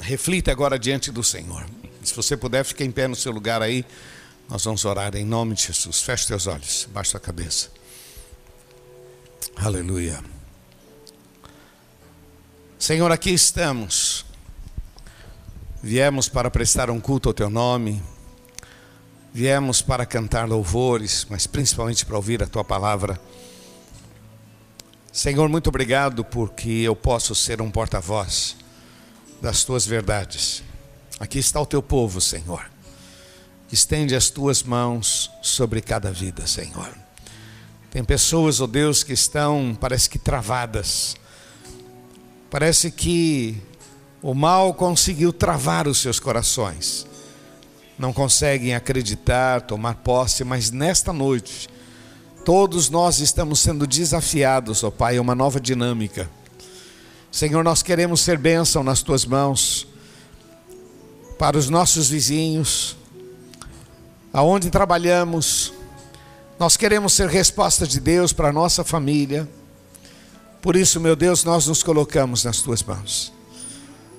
Reflita 0.00 0.50
agora 0.50 0.78
diante 0.78 1.10
do 1.12 1.22
Senhor. 1.22 1.66
Se 2.02 2.14
você 2.14 2.36
puder, 2.36 2.64
fique 2.64 2.82
em 2.82 2.90
pé 2.90 3.06
no 3.06 3.14
seu 3.14 3.30
lugar 3.30 3.60
aí. 3.60 3.84
Nós 4.48 4.64
vamos 4.64 4.84
orar 4.84 5.14
em 5.14 5.24
nome 5.24 5.54
de 5.54 5.66
Jesus. 5.66 6.00
Feche 6.00 6.26
teus 6.26 6.46
olhos, 6.46 6.88
baixa 6.90 7.18
a 7.18 7.20
cabeça. 7.20 7.70
Aleluia. 9.54 10.24
Senhor, 12.78 13.12
aqui 13.12 13.30
estamos. 13.30 14.24
Viemos 15.82 16.28
para 16.28 16.50
prestar 16.50 16.90
um 16.90 17.00
culto 17.00 17.30
ao 17.30 17.34
teu 17.34 17.48
nome. 17.48 18.02
Viemos 19.32 19.80
para 19.80 20.04
cantar 20.04 20.46
louvores, 20.46 21.26
mas 21.30 21.46
principalmente 21.46 22.04
para 22.04 22.16
ouvir 22.16 22.42
a 22.42 22.46
tua 22.46 22.62
palavra. 22.62 23.18
Senhor, 25.10 25.48
muito 25.48 25.68
obrigado 25.68 26.22
porque 26.22 26.68
eu 26.68 26.94
posso 26.94 27.34
ser 27.34 27.62
um 27.62 27.70
porta-voz 27.70 28.56
das 29.40 29.64
tuas 29.64 29.86
verdades. 29.86 30.62
Aqui 31.18 31.38
está 31.38 31.58
o 31.58 31.66
teu 31.66 31.82
povo, 31.82 32.20
Senhor. 32.20 32.70
Estende 33.72 34.14
as 34.14 34.28
tuas 34.28 34.62
mãos 34.62 35.30
sobre 35.40 35.80
cada 35.80 36.12
vida, 36.12 36.46
Senhor. 36.46 36.94
Tem 37.90 38.04
pessoas, 38.04 38.60
ó 38.60 38.64
oh 38.64 38.66
Deus, 38.66 39.02
que 39.02 39.14
estão, 39.14 39.74
parece 39.80 40.10
que 40.10 40.18
travadas. 40.18 41.16
Parece 42.50 42.90
que 42.90 43.69
o 44.22 44.34
mal 44.34 44.74
conseguiu 44.74 45.32
travar 45.32 45.88
os 45.88 45.98
seus 45.98 46.20
corações 46.20 47.06
não 48.00 48.14
conseguem 48.14 48.74
acreditar, 48.74 49.60
tomar 49.60 49.96
posse, 49.96 50.42
mas 50.42 50.70
nesta 50.70 51.12
noite, 51.12 51.68
todos 52.46 52.88
nós 52.88 53.20
estamos 53.20 53.60
sendo 53.60 53.86
desafiados, 53.86 54.82
ó 54.82 54.88
oh 54.88 54.90
Pai, 54.90 55.18
a 55.18 55.20
uma 55.20 55.34
nova 55.34 55.60
dinâmica. 55.60 56.28
Senhor, 57.30 57.62
nós 57.62 57.82
queremos 57.82 58.22
ser 58.22 58.38
bênção 58.38 58.82
nas 58.82 59.02
tuas 59.02 59.26
mãos, 59.26 59.86
para 61.38 61.58
os 61.58 61.68
nossos 61.68 62.08
vizinhos, 62.08 62.96
aonde 64.32 64.70
trabalhamos, 64.70 65.74
nós 66.58 66.78
queremos 66.78 67.12
ser 67.12 67.28
resposta 67.28 67.86
de 67.86 68.00
Deus 68.00 68.32
para 68.32 68.48
a 68.48 68.52
nossa 68.52 68.82
família. 68.82 69.46
Por 70.62 70.74
isso, 70.74 70.98
meu 71.00 71.14
Deus, 71.14 71.44
nós 71.44 71.66
nos 71.66 71.82
colocamos 71.82 72.44
nas 72.44 72.62
tuas 72.62 72.82
mãos. 72.82 73.39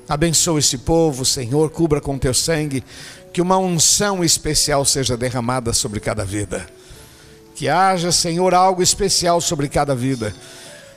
Abençoa 0.07 0.59
este 0.59 0.77
povo, 0.77 1.23
Senhor, 1.23 1.69
cubra 1.69 2.01
com 2.01 2.17
teu 2.17 2.33
sangue 2.33 2.83
que 3.31 3.41
uma 3.41 3.57
unção 3.57 4.23
especial 4.23 4.83
seja 4.83 5.15
derramada 5.15 5.73
sobre 5.73 5.99
cada 5.99 6.25
vida. 6.25 6.67
Que 7.55 7.69
haja, 7.69 8.11
Senhor, 8.11 8.53
algo 8.53 8.81
especial 8.81 9.39
sobre 9.39 9.69
cada 9.69 9.95
vida. 9.95 10.33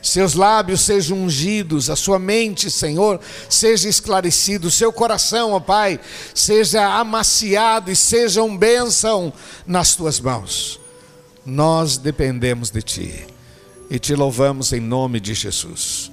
Seus 0.03 0.35
lábios 0.35 0.83
sejam 0.83 1.17
ungidos, 1.17 1.89
a 1.89 1.97
sua 1.97 2.19
mente, 2.19 2.71
Senhor, 2.71 3.19
seja 3.49 3.89
esclarecido, 3.89 4.71
seu 4.71 4.93
coração, 4.93 5.53
ó 5.53 5.61
Pai, 5.61 5.99
seja 6.35 6.87
amaciado 6.99 7.91
e 7.91 7.97
seja 7.97 8.43
um 8.43 8.55
bênção 8.55 9.33
nas 9.67 9.95
tuas 9.95 10.21
mãos. 10.21 10.79
Nós 11.45 11.97
dependemos 11.97 12.71
de 12.71 12.83
Ti 12.83 13.27
e 13.89 13.99
te 13.99 14.15
louvamos 14.15 14.73
em 14.73 14.81
nome 14.81 15.21
de 15.21 15.33
Jesus. 15.33 16.11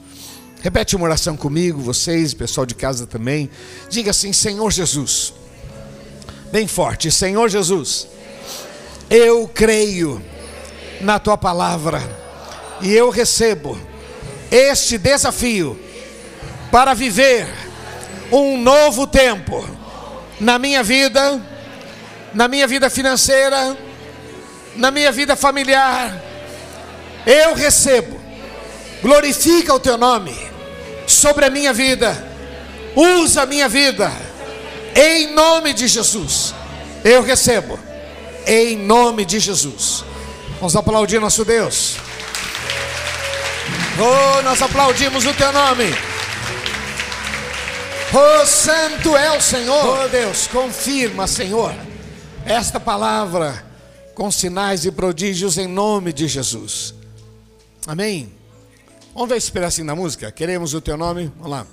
Repete 0.62 0.96
uma 0.96 1.06
oração 1.06 1.36
comigo, 1.36 1.82
vocês, 1.82 2.34
pessoal 2.34 2.66
de 2.66 2.76
casa 2.76 3.08
também. 3.08 3.50
Diga 3.90 4.12
assim: 4.12 4.32
Senhor 4.32 4.72
Jesus 4.72 5.34
bem 6.52 6.68
forte: 6.68 7.10
Senhor 7.10 7.50
Jesus, 7.50 8.08
eu 9.10 9.48
creio 9.48 10.22
na 11.00 11.18
tua 11.18 11.38
palavra 11.38 12.02
e 12.82 12.94
eu 12.94 13.10
recebo 13.10 13.80
este 14.52 14.98
desafio 14.98 15.80
para 16.70 16.94
viver 16.94 17.48
um 18.32 18.62
novo 18.62 19.08
tempo 19.08 19.68
na 20.40 20.60
minha 20.60 20.84
vida, 20.84 21.42
na 22.34 22.48
minha 22.48 22.68
vida 22.68 22.90
financeira, 22.90 23.78
na 24.76 24.92
minha 24.92 25.12
vida 25.12 25.36
familiar. 25.36 26.22
Eu 27.26 27.54
recebo, 27.56 28.20
glorifica 29.02 29.74
o 29.74 29.80
teu 29.80 29.98
nome 29.98 30.51
sobre 31.22 31.46
a 31.46 31.50
minha 31.52 31.72
vida, 31.72 32.18
usa 32.96 33.44
a 33.44 33.46
minha 33.46 33.70
vida 33.70 34.12
em 34.96 35.34
nome 35.34 35.72
de 35.74 35.88
Jesus. 35.88 36.54
Eu 37.04 37.22
recebo. 37.22 37.80
Em 38.46 38.76
nome 38.76 39.24
de 39.24 39.40
Jesus. 39.40 40.04
Vamos 40.56 40.76
aplaudir 40.76 41.20
nosso 41.22 41.46
Deus. 41.46 41.98
Oh, 44.00 44.42
nós 44.42 44.62
aplaudimos 44.62 45.26
o 45.26 45.34
teu 45.34 45.52
nome. 45.54 45.86
Oh, 48.14 48.46
santo 48.46 49.16
é 49.16 49.38
o 49.38 49.42
Senhor. 49.42 50.06
Oh, 50.06 50.08
Deus, 50.08 50.48
confirma, 50.48 51.28
Senhor, 51.28 51.74
esta 52.46 52.80
palavra 52.80 53.64
com 54.16 54.32
sinais 54.32 54.86
e 54.86 54.92
prodígios 54.92 55.58
em 55.58 55.68
nome 55.68 56.12
de 56.12 56.28
Jesus. 56.28 56.94
Amém. 57.88 58.41
Vamos 59.14 59.30
ver 59.30 59.38
esse 59.38 59.52
pedacinho 59.52 59.88
da 59.88 59.96
música? 59.96 60.32
Queremos 60.32 60.74
o 60.74 60.80
teu 60.80 60.96
nome? 60.96 61.30
Vamos 61.38 61.52
lá. 61.52 61.68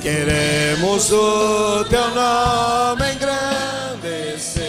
Queremos 0.00 1.12
o 1.12 1.84
teu 1.84 2.14
nome 2.14 3.12
engrandecer. 3.12 4.64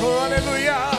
Oh, 0.00 0.20
aleluia. 0.24 0.92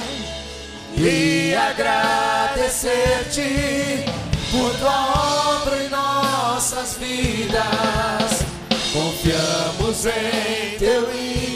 E 0.98 1.56
agradecer-te 1.56 4.04
por 4.52 4.78
tua 4.78 5.62
obra 5.62 5.86
em 5.86 5.90
nossas 5.90 6.98
vidas. 6.98 8.44
Confiamos 8.92 10.06
em 10.06 10.78
teu 10.80 11.04
infinito 11.14 11.55